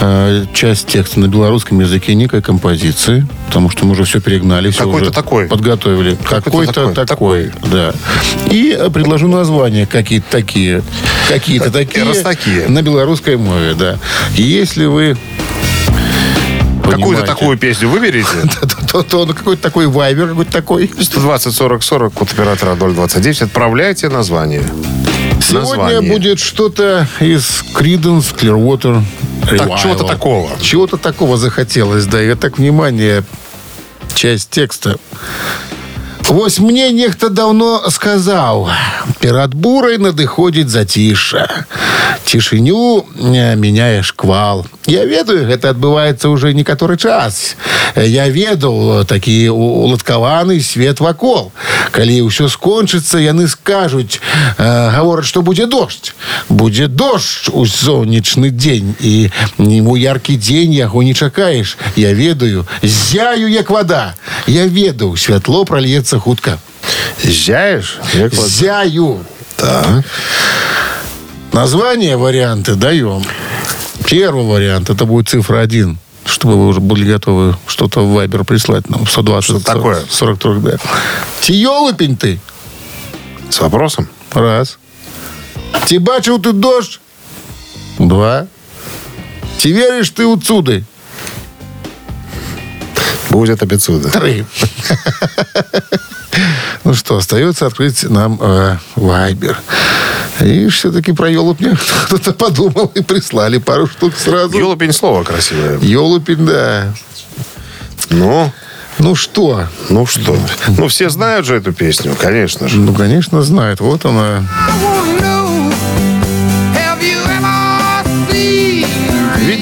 [0.01, 4.85] э, часть текста на белорусском языке некой композиции, потому что мы уже все перегнали, все
[4.85, 5.47] Какой-то уже такой.
[5.47, 6.15] подготовили.
[6.15, 7.51] Какой-то Какой-то такой.
[7.51, 7.93] такой, да.
[8.51, 10.83] И э, предложу названия какие-то такие,
[11.29, 12.67] какие-то такие раз такие.
[12.69, 13.99] на белорусской мове, да.
[14.35, 15.19] Если вы
[16.83, 18.29] Какую-то такую песню выберите.
[18.91, 20.91] то, то- какой-то такой вайбер, какой-то такой.
[20.99, 23.43] 120 40 40, код оператора 029.
[23.43, 24.63] Отправляйте название.
[25.42, 26.12] Сегодня Название.
[26.12, 29.02] будет что-то из Creedence Clearwater
[29.44, 29.82] Так, Revival.
[29.82, 30.50] чего-то такого.
[30.62, 32.22] Чего-то такого захотелось, да.
[32.22, 33.24] И так, внимание,
[34.14, 34.98] часть текста.
[36.30, 38.68] Вось мне нехто давно сказаў
[39.22, 41.66] перад бурай надыходзіць зацішша
[42.32, 47.56] цішыню э, мяняе шквал я ведаю гэта адбываецца уже некаторы час
[47.96, 51.52] я ведаў такі у- уладкаваны свет вакол
[51.92, 54.20] калі ўсё скончыцца яны скажуць
[54.58, 56.14] э, гавораць што будзе дождь
[56.50, 63.48] будзе дождь у сонечны дзень і у яркі дзень яго не чакаеш я ведаю зяю
[63.50, 64.16] як вода
[64.48, 66.60] я ведаў святло прольецца хутка
[67.24, 67.98] Зяешь?
[68.14, 69.20] Як вот- зяю
[69.58, 70.06] Так.
[71.53, 73.23] Название, варианты даем.
[74.09, 78.89] Первый вариант, это будет цифра 1, чтобы вы уже были готовы что-то в Вайбер прислать
[78.89, 79.07] нам.
[79.07, 80.03] 120 Что такое?
[80.09, 80.77] 43, да.
[81.43, 82.41] Тиолопень ты.
[83.51, 84.09] С вопросом?
[84.33, 84.79] Раз.
[85.87, 87.01] Ти бачив ты дождь?
[87.99, 88.47] Два.
[89.59, 90.85] Ти веришь ты у цуды?
[93.29, 94.11] Будет обецуда.
[94.11, 94.47] Три.
[96.85, 99.59] Ну что, остается открыть нам э, Вайбер.
[100.45, 101.77] И все-таки про елупня
[102.07, 104.57] кто-то подумал и прислали пару штук сразу.
[104.59, 105.79] Елупень слово красивое.
[105.79, 106.93] Елупень, да.
[108.11, 108.53] Ну,
[108.99, 109.67] Ну что?
[109.89, 110.37] ну что?
[110.69, 112.77] Ну, все знают же эту песню, конечно же.
[112.77, 113.81] Ну, конечно, знает.
[113.81, 114.45] Вот она.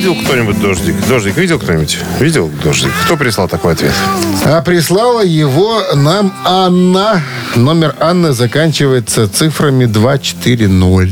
[0.01, 0.95] Видел кто-нибудь дождик?
[1.09, 1.99] Дождик видел кто-нибудь?
[2.21, 2.91] Видел дождик?
[3.05, 3.93] Кто прислал такой ответ?
[4.47, 7.23] А прислала его нам Анна.
[7.55, 11.11] Номер Анны заканчивается цифрами 240.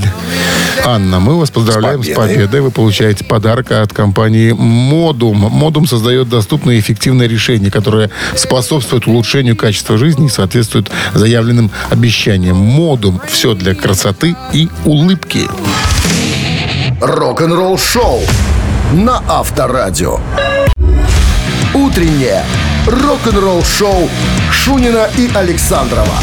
[0.87, 2.35] Анна, мы вас поздравляем с С победой.
[2.37, 2.61] победой.
[2.62, 5.37] Вы получаете подарок от компании Модум.
[5.37, 12.57] Модум создает доступные и эффективные решения, которые способствуют улучшению качества жизни и соответствуют заявленным обещаниям.
[12.57, 13.20] Модум.
[13.29, 15.46] Все для красоты и улыбки.
[17.03, 18.22] Рок-н-ролл шоу
[18.92, 20.18] на Авторадио.
[21.74, 22.42] Утреннее
[22.87, 24.09] рок-н-ролл шоу
[24.51, 26.14] Шунина и Александрова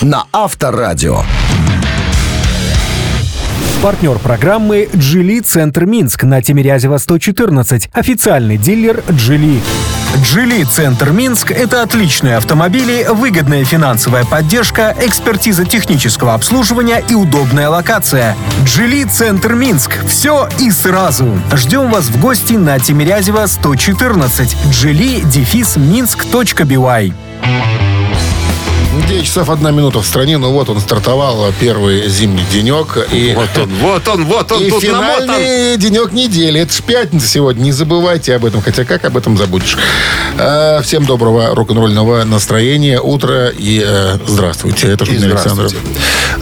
[0.00, 1.22] на Авторадио.
[3.82, 7.90] Партнер программы «Джили Центр Минск» на Тимирязева 114.
[7.92, 9.60] Официальный дилер «Джили».
[10.22, 18.36] «Джили Центр Минск»— это отличные автомобили, выгодная финансовая поддержка, экспертиза технического обслуживания и удобная локация.
[18.64, 21.36] «Джили Центр Минск»— все и сразу.
[21.52, 24.56] Ждем вас в гости на Тимирязева 114.
[24.70, 27.12] «Джили» дефис минск.бивай.
[27.42, 27.91] 9
[29.32, 30.36] часов 1 минута в стране.
[30.36, 32.98] Ну вот он стартовал первый зимний денек.
[33.12, 35.22] И, Вот он, вот он, вот он, и тут намотан.
[35.22, 36.60] финальный денек недели.
[36.60, 37.62] Это ж пятница сегодня.
[37.62, 38.60] Не забывайте об этом.
[38.60, 39.78] Хотя как об этом забудешь.
[40.36, 43.00] Э, всем доброго рок-н-ролльного настроения.
[43.00, 44.88] Утро и э, здравствуйте.
[44.88, 45.72] Это Шунин Александров.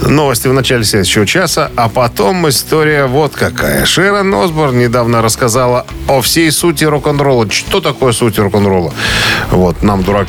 [0.01, 3.85] Новости в начале следующего часа, а потом история вот какая.
[3.85, 7.49] Шерон Осборн недавно рассказала о всей сути рок-н-ролла.
[7.49, 8.93] Что такое суть рок-н-ролла?
[9.51, 10.27] Вот, нам, дурак.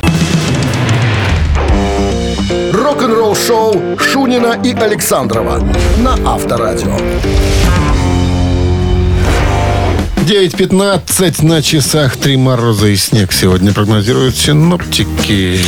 [2.93, 5.59] Рок-н-ролл шоу Шунина и Александрова
[5.97, 6.95] на Авторадио.
[10.17, 12.17] 9.15 на часах.
[12.17, 15.59] Три мороза и снег сегодня прогнозируют синоптики.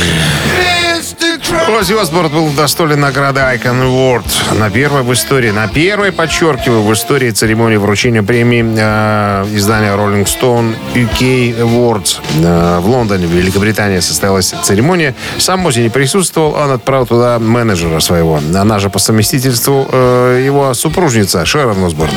[1.52, 4.58] Оззи Осборн был удостоен награды Icon Award.
[4.58, 10.24] На первой в истории, на первой, подчеркиваю, в истории церемонии вручения премии э, издания Rolling
[10.24, 15.14] Stone UK Awards э, в Лондоне, в Великобритании состоялась церемония.
[15.38, 18.40] Сам Оззи не присутствовал, он отправил туда менеджера своего.
[18.54, 22.14] Она же по совместительству э, его супружница Шерон Осборн.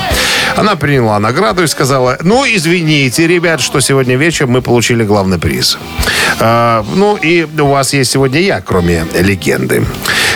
[0.56, 5.78] Она приняла награду и сказала, ну, извините, ребят, что сегодня вечером мы получили главный приз.
[6.40, 9.86] Э, ну, и у вас есть сегодня я, кроме легенды.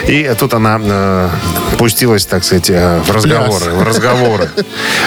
[0.08, 1.30] И тут она э,
[1.78, 3.72] пустилась, так сказать, э, в разговоры.
[3.72, 4.50] В разговоры.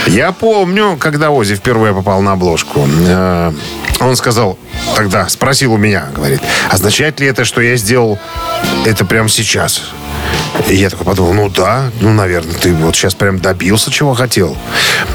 [0.07, 2.87] Я помню, когда Ози впервые попал на обложку.
[2.87, 3.53] э,
[4.01, 4.59] он сказал,
[4.95, 8.19] тогда спросил у меня, говорит, означает ли это, что я сделал
[8.85, 9.83] это прямо сейчас?
[10.69, 14.57] И я такой подумал, ну да, ну, наверное, ты вот сейчас прям добился, чего хотел.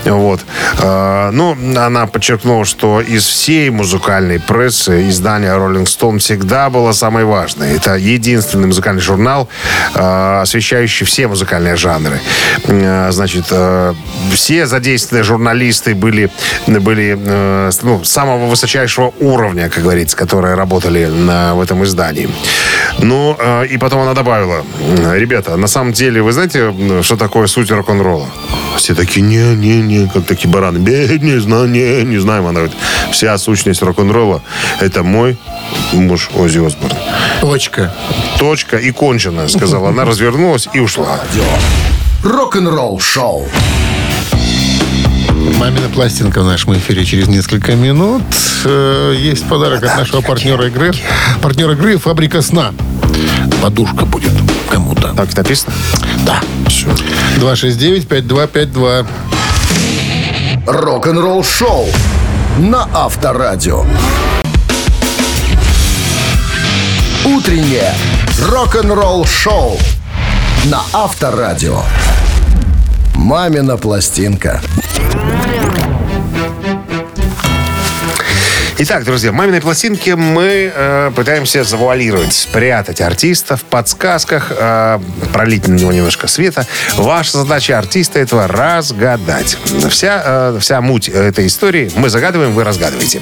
[0.06, 0.40] Вот.
[0.80, 7.26] А, ну, она подчеркнула, что из всей музыкальной прессы издание Rolling Stone всегда было самое
[7.26, 7.76] важное.
[7.76, 9.50] Это единственный музыкальный журнал,
[9.94, 12.22] а, освещающий все музыкальные жанры.
[12.68, 13.52] А, значит,
[14.34, 16.30] все задействованные журналисты были,
[16.68, 17.20] были
[17.82, 22.30] ну, самого высочайшего уровня, как говорится, которые работали на, в этом издании.
[23.00, 23.38] Ну,
[23.70, 24.64] и потом она добавила,
[25.16, 28.28] ребята, на самом деле, вы знаете, что такое суть рок-н-ролла?
[28.78, 30.78] Все такие, не-не-не, как такие бараны.
[30.78, 32.46] Не, не знаю, не, не знаем.
[32.46, 32.78] Она говорит,
[33.12, 34.42] вся сущность рок-н-ролла
[34.80, 35.38] это мой
[35.94, 36.96] муж Оззи Осборн.
[37.42, 37.94] Точка.
[38.40, 41.20] Точка и кончено, сказала она, развернулась и ушла.
[42.24, 43.48] Рок-н-ролл шоу.
[45.58, 48.24] Мамина пластинка в нашем эфире через несколько минут.
[48.66, 50.92] Э, Есть подарок от нашего партнера игры.
[51.42, 52.74] Партнер игры «Фабрика сна».
[53.62, 54.41] Подушка будет
[54.72, 55.14] кому-то.
[55.16, 55.74] Так написано?
[56.26, 56.42] Да.
[56.68, 56.88] Все.
[57.40, 59.06] 269-5252.
[60.66, 61.88] Рок-н-ролл шоу
[62.60, 63.86] на Авторадио.
[67.26, 67.94] Утреннее
[68.50, 69.78] рок-н-ролл шоу
[70.66, 71.82] на Авторадио.
[73.16, 74.62] Мамина пластинка.
[78.84, 85.00] Итак, друзья, маминой пластинке мы э, пытаемся завуалировать, спрятать артиста в подсказках, э,
[85.32, 86.66] пролить на него немножко света.
[86.96, 89.56] Ваша задача артиста этого разгадать.
[89.92, 93.22] Вся, э, вся муть этой истории мы загадываем, вы разгадываете.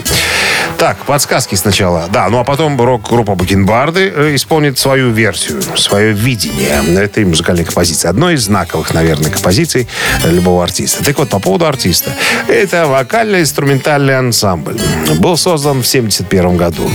[0.78, 2.08] Так, подсказки сначала.
[2.10, 8.08] Да, ну а потом рок-группа Бакенбарды э, исполнит свою версию, свое видение этой музыкальной композиции.
[8.08, 9.90] Одной из знаковых, наверное, композиций
[10.24, 11.04] э, любого артиста.
[11.04, 12.12] Так вот, по поводу артиста.
[12.48, 14.80] Это вокально-инструментальный ансамбль.
[15.18, 15.36] Был
[15.82, 16.90] в 71 году.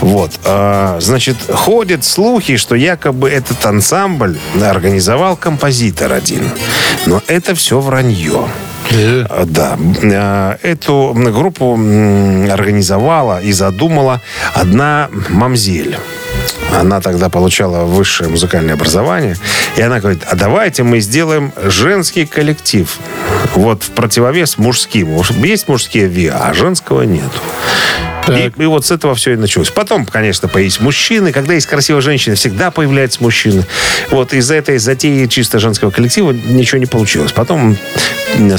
[0.00, 0.32] Вот.
[0.44, 6.42] э, Значит, ходят слухи, что якобы этот ансамбль организовал композитор один.
[7.06, 8.48] Но это все вранье.
[8.90, 9.78] Э, Да.
[10.02, 14.20] Э, Эту группу организовала и задумала
[14.54, 15.96] одна мамзель.
[16.72, 19.36] Она тогда получала высшее музыкальное образование.
[19.76, 22.98] И она говорит, а давайте мы сделаем женский коллектив.
[23.54, 25.16] Вот в противовес мужским.
[25.16, 27.30] Уж Есть мужские ВИА, а женского нет.
[28.28, 29.70] И, и вот с этого все и началось.
[29.70, 31.32] Потом, конечно, появились мужчины.
[31.32, 33.64] Когда есть красивая женщина, всегда появляются мужчины.
[34.10, 37.32] Вот из этой затеи чисто женского коллектива ничего не получилось.
[37.32, 37.76] Потом,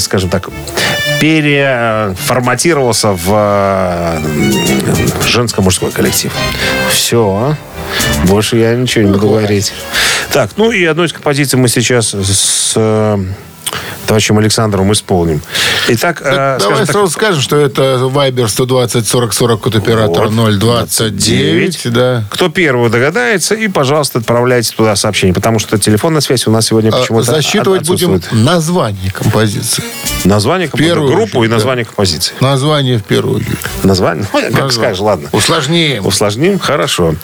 [0.00, 0.50] скажем так,
[1.20, 4.20] переформатировался в
[5.26, 6.32] женско-мужской коллектив.
[6.90, 7.56] Все.
[8.26, 9.72] Больше я ничего не буду говорить.
[10.32, 13.18] Так, ну и одну из композиций мы сейчас с э,
[14.06, 15.40] товарищем Александром исполним.
[15.88, 20.58] Итак, э, Давай так, сразу скажем, что это Viber 120 40 40 код оператора Вот.
[20.58, 21.92] 029.
[21.92, 22.24] Да.
[22.30, 26.90] Кто первый догадается, и, пожалуйста, отправляйте туда сообщение, потому что телефонная связь у нас сегодня
[26.90, 29.82] А, почему-то Засчитывать будем название композиции.
[30.24, 31.54] Название композиции, группу очередь, и да.
[31.54, 32.34] название композиции.
[32.40, 33.58] Название в первую очередь.
[33.82, 34.26] Название?
[34.32, 34.72] Ну, как Название.
[34.72, 35.28] скажешь, ладно.
[35.32, 36.06] Усложним.
[36.06, 36.58] Усложним?
[36.58, 37.14] Хорошо.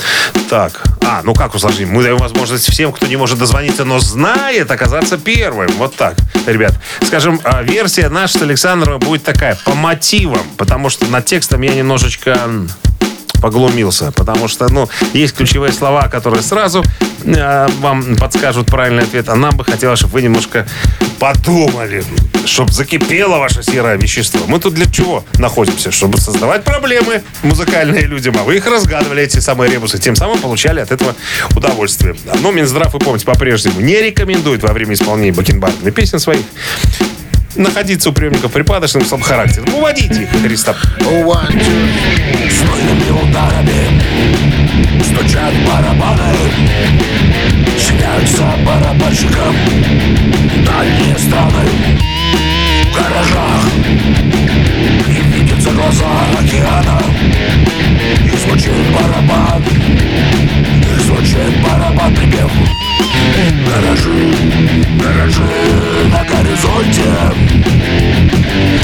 [0.49, 0.83] Так.
[1.03, 1.91] А, ну как усложним?
[1.91, 5.70] Мы даем возможность всем, кто не может дозвониться, но знает, оказаться первым.
[5.78, 6.16] Вот так.
[6.47, 6.70] Ребят,
[7.03, 11.75] скажем, а, версия наша с Александром будет такая, по мотивам, потому что над текстом я
[11.75, 12.39] немножечко
[13.41, 16.84] поглумился, потому что, ну, есть ключевые слова, которые сразу
[17.24, 20.66] э, вам подскажут правильный ответ, а нам бы хотелось, чтобы вы немножко
[21.18, 22.03] подумали,
[22.47, 24.41] чтобы закипело ваше серое вещество.
[24.47, 25.91] Мы тут для чего находимся?
[25.91, 30.80] Чтобы создавать проблемы музыкальные людям, а вы их разгадывали, эти самые ребусы, тем самым получали
[30.80, 31.14] от этого
[31.55, 32.16] удовольствие.
[32.41, 36.45] Но Минздрав, вы помните, по-прежнему не рекомендует во время исполнения бакенбардами песен своих
[37.57, 39.74] находиться у приемников припадочным слабохарактерным.
[39.74, 40.40] Уводите их, two.
[42.51, 44.03] Своими ударами
[45.03, 46.34] стучат барабаны.
[47.78, 49.57] Сменяются барабанщиком
[50.64, 51.68] дальние страны
[52.84, 53.64] В гаражах.
[55.09, 56.07] Им видятся глаза
[56.38, 57.03] океана.
[58.24, 59.62] И звучит барабан
[61.21, 62.51] звучит барабан припев
[63.66, 64.33] Гаражи,
[64.99, 65.43] гаражи
[66.11, 67.11] на горизонте.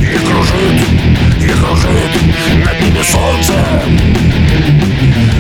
[0.01, 0.78] И кружит,
[1.41, 2.12] и кружит
[2.64, 3.82] над ними солнце.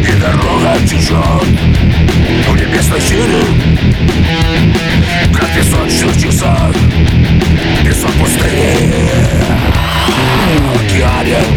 [0.00, 1.46] И дорога течет
[2.48, 3.42] в небесной силе
[5.32, 6.74] Как песочных часах
[7.84, 9.10] Песок пустыни
[10.74, 11.55] океане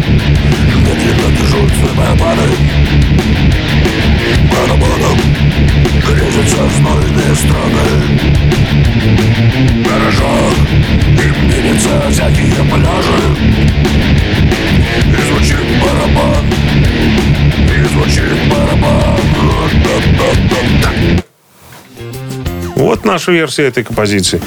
[23.10, 24.40] Вот наша версия этой композиции.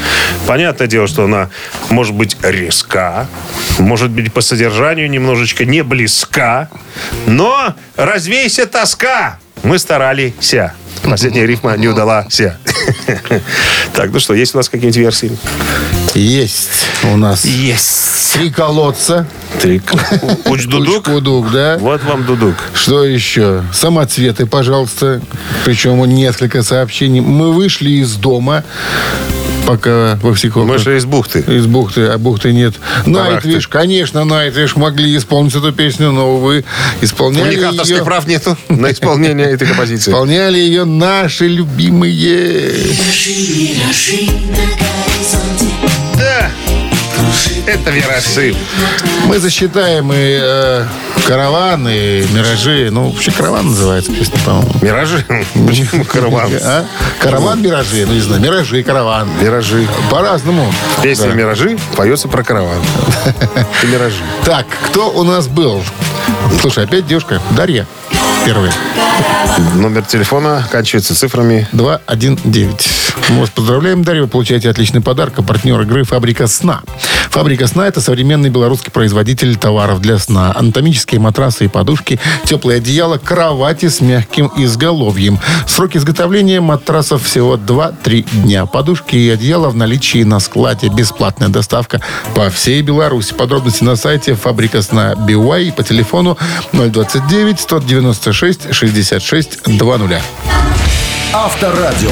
[0.48, 1.50] Понятное дело, что она
[1.90, 3.28] может быть резка,
[3.78, 6.70] может быть по содержанию немножечко не близка,
[7.26, 9.38] но развейся тоска.
[9.64, 10.56] Мы старались.
[11.04, 12.42] Последняя рифма не удалась.
[13.94, 15.38] Так, ну что, есть у нас какие-нибудь версии?
[16.16, 18.34] Есть у нас Есть.
[18.34, 19.28] три колодца.
[19.62, 19.82] Ты
[20.46, 21.08] Уч-дудук?
[21.08, 21.78] Уч-кудук, да.
[21.80, 22.56] Вот вам дудук.
[22.74, 23.64] Что еще?
[23.72, 25.22] Самоцветы, пожалуйста.
[25.64, 27.22] Причем несколько сообщений.
[27.22, 28.64] Мы вышли из дома,
[29.66, 31.40] пока во всех Мы же из бухты.
[31.40, 32.76] Из бухты, а бухты нет.
[33.06, 36.66] Найтвиш, конечно, Найтвиш могли исполнить эту песню, но, увы,
[37.02, 40.12] У исполняли них авторских ее, прав нету на исполнение этой композиции.
[40.12, 42.74] исполняли ее наши любимые.
[46.18, 46.52] Да.
[47.66, 48.56] Это виражи.
[49.26, 50.86] Мы засчитаем и э,
[51.26, 52.90] караван, и миражи.
[52.92, 54.72] Ну, вообще караван называется песня, по-моему.
[54.82, 55.26] Миражи?
[55.66, 56.52] Почему караван?
[56.64, 56.86] А?
[57.20, 58.06] Караван, миражи.
[58.06, 59.30] Ну, не знаю, миражи, караван.
[59.42, 59.88] Миражи.
[60.12, 60.72] По-разному.
[61.02, 61.34] Песня Да.
[61.34, 62.82] «Миражи» поется про караван.
[63.84, 64.22] И миражи.
[64.44, 65.82] Так, кто у нас был?
[66.60, 67.42] Слушай, опять девушка.
[67.52, 67.88] Дарья.
[68.46, 68.74] Первая.
[69.76, 71.68] Номер телефона оканчивается цифрами.
[71.72, 73.03] 219.
[73.30, 74.22] Мы поздравляем, Дарья.
[74.22, 75.34] Вы получаете отличный подарок.
[75.38, 76.82] А партнер игры «Фабрика сна».
[77.30, 80.54] «Фабрика сна»— это современный белорусский производитель товаров для сна.
[80.56, 85.40] Анатомические матрасы и подушки, теплое одеяло, кровати с мягким изголовьем.
[85.68, 88.66] Срок изготовления матрасов всего 2-3 дня.
[88.66, 90.90] Подушки и одеяло в наличии на складе.
[90.90, 92.02] Бесплатная доставка
[92.36, 93.34] по всей Беларуси.
[93.34, 96.38] Подробности на сайте «Фабрика сна BY» по телефону
[96.72, 100.22] 029 196 66 20.
[101.34, 102.12] Авторадио.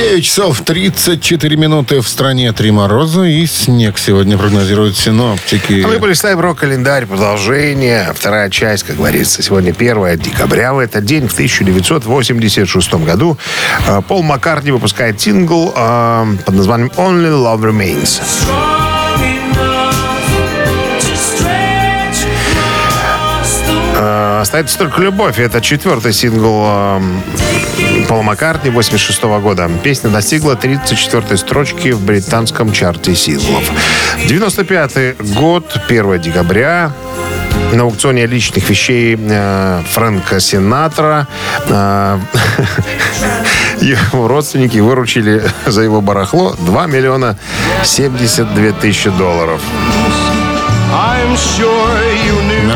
[0.00, 2.50] 9 часов 34 минуты в стране.
[2.54, 5.82] Три мороза и снег сегодня прогнозируют синоптики.
[5.84, 7.04] А мы полистаем рок-календарь.
[7.04, 8.10] Продолжение.
[8.14, 9.42] Вторая часть, как говорится.
[9.42, 10.72] Сегодня 1 декабря.
[10.72, 13.36] В этот день, в 1986 году,
[13.86, 18.89] э, Пол Маккартни выпускает сингл э, под названием «Only Love Remains».
[24.40, 25.38] Остается только любовь.
[25.38, 27.00] Это четвертый сингл э,
[28.08, 29.70] Пола Маккартни 86 года.
[29.82, 33.70] Песня достигла 34 строчки в британском чарте синглов.
[34.26, 36.90] 95 год, 1 декабря.
[37.74, 41.28] На аукционе личных вещей э, Фрэнка Синатра
[41.68, 42.18] э,
[43.82, 47.36] его родственники выручили за его барахло 2 миллиона
[47.84, 49.60] 72 тысячи долларов.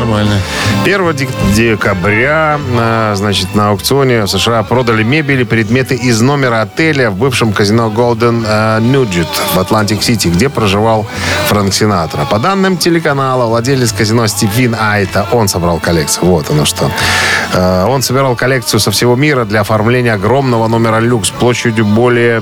[0.05, 0.39] Нормально.
[0.83, 6.61] 1 дек- декабря, а, значит, на аукционе в США продали мебель и предметы из номера
[6.61, 8.45] отеля в бывшем казино Golden
[8.81, 11.07] Nugget в Атлантик-Сити, где проживал
[11.47, 12.25] Фрэнк Синатра.
[12.25, 16.25] По данным телеканала, владелец казино Стив Вин Айта, он собрал коллекцию.
[16.25, 16.91] Вот оно что.
[17.53, 22.41] Э, Он собирал коллекцию со всего мира для оформления огромного номера люкс площадью более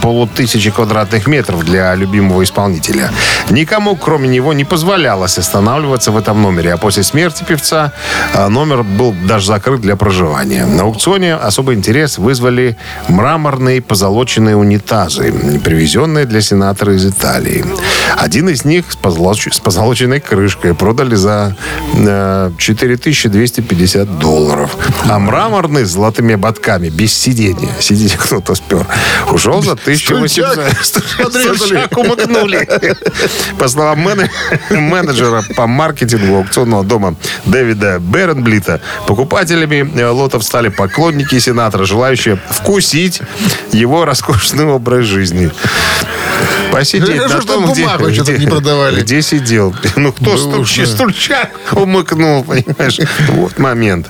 [0.00, 3.10] полутысячи квадратных метров для любимого исполнителя.
[3.50, 6.72] Никому, кроме него, не позволялось останавливаться в этом номере.
[6.72, 7.92] А после смерти певца
[8.34, 10.66] э, номер был даже закрыт для проживания.
[10.66, 12.76] На аукционе особый интерес вызвали
[13.08, 15.32] мраморные позолоченные унитазы,
[15.64, 17.64] привезенные для сенатора из Италии.
[18.16, 21.56] Один из них с, позолоч- с позолоченной крышкой продали за
[21.94, 24.76] э, 4250 долларов.
[25.08, 28.86] А мраморный с золотыми ободками, без сидения, сиденье кто-то спер,
[29.30, 30.44] ушел за 1800.
[31.22, 31.56] Подрезали.
[31.56, 32.68] Стульчак умыкнули.
[33.58, 34.30] По словам мене-
[34.70, 36.38] менеджера по маркетингу
[36.74, 37.14] аукционного дома
[37.46, 43.20] Дэвида Беренблита, покупателями лотов стали поклонники сенатора, желающие вкусить
[43.72, 45.50] его роскошный образ жизни.
[46.72, 49.00] Посидеть Да на что ж том, где, где- не продавали?
[49.00, 49.74] где сидел.
[49.96, 50.86] Ну, кто уж, да.
[50.86, 52.98] стульчак умыкнул, понимаешь?
[53.28, 54.08] Вот момент.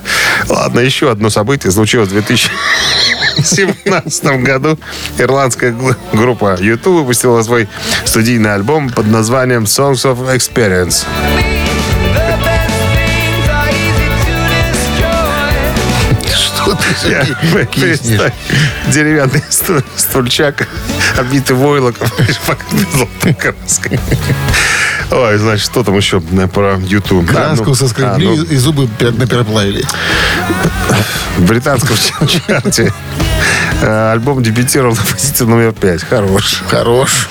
[0.49, 4.79] Ладно, еще одно событие случилось в 2017 году.
[5.19, 5.75] Ирландская
[6.11, 7.67] группа YouTube выпустила свой
[8.05, 11.05] студийный альбом под названием Songs of Experience.
[17.73, 18.33] Представь,
[18.87, 20.67] Деревянный сту- стульчак,
[21.17, 22.07] обитый войлоком,
[22.45, 23.99] покрытый золотой краской.
[25.11, 27.27] Ой, значит, что там еще про YouTube?
[27.27, 29.83] Краску А, ну, соскребли а, ну, и зубы пер- напереплавили.
[31.37, 31.95] в британском
[32.47, 32.91] чарте
[33.81, 36.03] э, альбом дебютировал на позиции номер 5.
[36.09, 36.61] Хорош.
[36.69, 37.29] Хорош.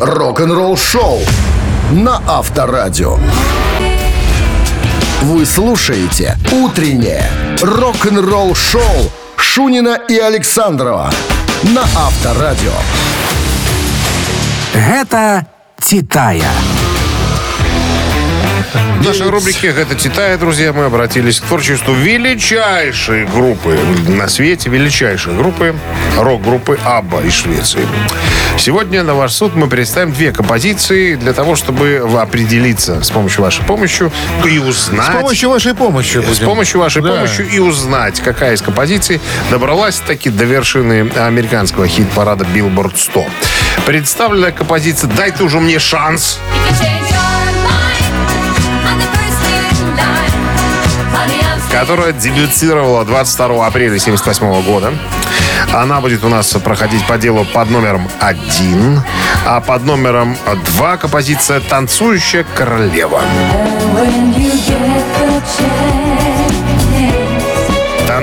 [0.00, 1.22] Рок-н-ролл шоу
[1.92, 3.18] на Авторадио.
[5.22, 7.30] Вы слушаете «Утреннее
[7.64, 11.10] рок-н-ролл шоу Шунина и Александрова
[11.62, 12.72] на Авторадио.
[14.74, 15.46] Это
[15.80, 16.50] «Титая».
[18.74, 25.34] В нашей рубрике «Это Титая», друзья, мы обратились к творчеству величайшей группы на свете, величайшей
[25.34, 25.74] группы,
[26.18, 27.86] рок-группы «Абба» из Швеции.
[28.58, 33.64] Сегодня на ваш суд мы представим две композиции для того, чтобы определиться с помощью вашей
[33.64, 34.10] помощи
[34.44, 35.06] и узнать...
[35.06, 36.18] С помощью вашей помощи.
[36.18, 36.46] С будем.
[36.46, 37.10] помощью вашей Да.
[37.10, 39.20] помощи и узнать, какая из композиций
[39.50, 43.24] добралась таки до вершины американского хит-парада Billboard 100.
[43.86, 46.38] Представленная композиция «Дай ты уже мне шанс»
[51.74, 54.92] которая дебютировала 22 апреля 1978 года.
[55.72, 59.02] Она будет у нас проходить по делу под номером 1,
[59.44, 60.36] а под номером
[60.76, 63.20] 2 композиция «Танцующая королева».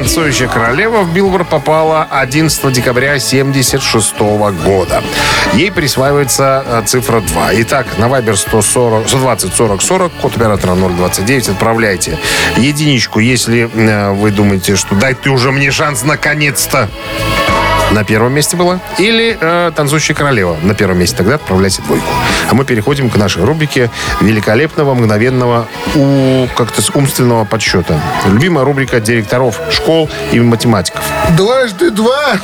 [0.01, 4.17] «Танцующая королева» в Билборд попала 11 декабря 1976
[4.65, 5.03] года.
[5.53, 7.61] Ей присваивается э, цифра 2.
[7.61, 12.17] Итак, на Viber 140, 120 40 40, код оператора 029, отправляйте
[12.57, 16.89] единичку, если э, вы думаете, что дай ты уже мне шанс наконец-то.
[17.91, 18.79] На первом месте была.
[18.99, 21.17] Или э, «Танцующая королева» на первом месте.
[21.17, 22.05] Тогда отправляйте двойку.
[22.49, 23.89] А мы переходим к нашей рубрике
[24.21, 27.99] великолепного, мгновенного, у, как-то с умственного подсчета.
[28.27, 31.03] Любимая рубрика директоров школ и математиков.
[31.35, 32.39] Дважды два.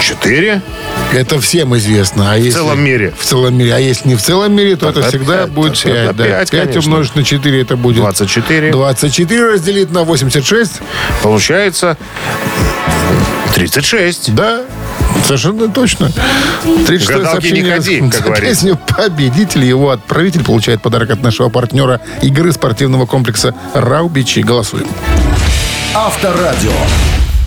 [0.00, 0.62] Четыре.
[1.12, 2.32] Это всем известно.
[2.32, 3.12] А если, целом мире.
[3.18, 3.74] В целом мире.
[3.74, 5.50] А если не в целом мире, то Тогда это всегда пять.
[5.50, 6.16] будет Тогда 5.
[6.16, 6.24] Да.
[6.24, 6.92] пять, 5 конечно.
[6.92, 8.70] умножить на 4 это будет 24.
[8.70, 10.80] 24 разделить на 86.
[11.22, 11.96] Получается
[13.54, 14.34] 36.
[14.34, 14.62] Да,
[15.24, 16.10] совершенно точно.
[16.86, 19.64] 36 Гадалки не ходи, как за песню победитель.
[19.64, 24.40] Его отправитель получает подарок от нашего партнера игры спортивного комплекса «Раубичи».
[24.40, 24.86] Голосуем.
[25.94, 26.72] Авторадио.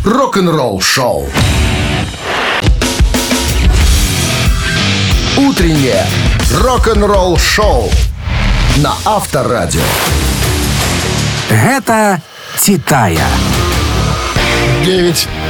[0.04, 1.28] Рок-н-ролл шоу.
[5.38, 6.06] Утреннее
[6.52, 7.92] рок-н-ролл шоу
[8.78, 9.82] на Авторадио.
[11.50, 12.22] Гэта
[12.60, 13.28] Титая.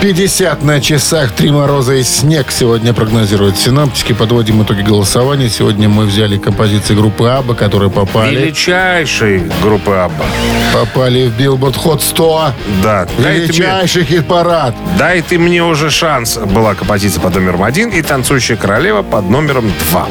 [0.02, 1.32] 9.50 на часах.
[1.32, 4.14] Три мороза и снег сегодня прогнозируют синаптики.
[4.14, 5.50] Подводим итоги голосования.
[5.50, 10.26] Сегодня мы взяли композиции группы Аба, которые попали, Величайшей группы Абба.
[10.72, 12.52] попали в Billboard Hot 100.
[12.84, 13.06] Да.
[13.06, 14.76] Ты, мне, Величайший хит-парад.
[15.00, 16.38] дай ты мне уже шанс.
[16.38, 20.08] Была композиция под номером один и «Танцующая королева» под номером два.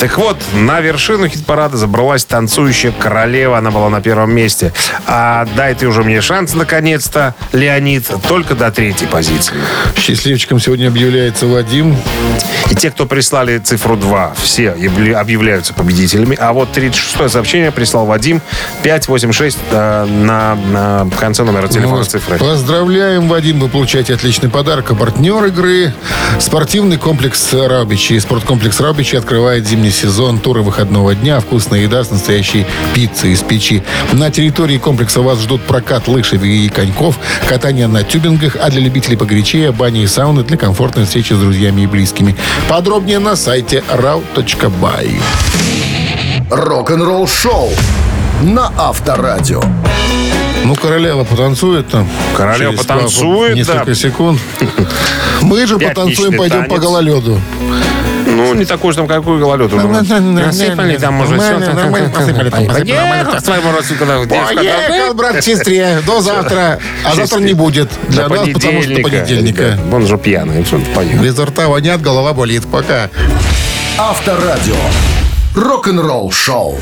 [0.00, 3.58] Так вот, на вершину хит-парада забралась «Танцующая королева».
[3.58, 4.72] Она была на первом месте.
[5.06, 9.54] А «Дай ты уже мне шанс» наконец-то, Леонид, только до третьей позиции.
[9.96, 11.96] Счастливчиком сегодня объявляется Вадим.
[12.70, 16.36] И те, кто прислали цифру 2, все объявля- объявляются победителями.
[16.38, 18.40] А вот 36-е сообщение прислал Вадим
[18.84, 22.38] 586 э, на, на конце номера телефона Ну, цифры.
[22.38, 23.58] Поздравляем, Вадим.
[23.58, 24.92] Вы получаете отличный подарок.
[24.92, 25.92] А партнер игры–
[26.38, 28.20] спортивный комплекс «Раубичи».
[28.20, 30.38] Спорткомплекс «Раубичи» открывает зимний сезон.
[30.38, 33.82] Туры выходного дня, вкусная еда с настоящей пиццей из печи.
[34.12, 39.07] На территории комплекса вас ждут прокат лыж и коньков, катание на тюбингах, а для любителей
[39.16, 42.36] погорячее– бани и сауны для комфортной встречи с друзьями и близкими.
[42.68, 45.20] Подробнее на сайте rau.by.
[46.50, 47.70] Рок-н-ролл шоу
[48.42, 49.62] на Авторадио.
[50.64, 52.08] Ну, королева потанцует там.
[52.36, 53.94] Королева потанцует, Несколько да.
[53.94, 54.40] секунд.
[55.40, 57.40] Мы же Пятничный потанцуем, пойдем по гололеду.
[58.38, 59.72] Ну, не такой уж там, какой гололед.
[59.72, 59.86] уже.
[59.86, 61.58] Насыпали там уже все.
[62.14, 63.40] Посыпали там, нормально.
[64.28, 66.00] Поехал брат, сестре.
[66.06, 66.78] До завтра.
[67.04, 67.90] А завтра не будет.
[68.08, 69.78] Для нас, потому что понедельника.
[69.92, 70.64] Он же пьяный.
[70.64, 71.22] что он поехал.
[71.22, 72.64] Без рта вонят, голова болит.
[72.70, 73.10] Пока.
[73.98, 74.76] Авторадио.
[75.54, 76.78] Рок-н-ролл шоу.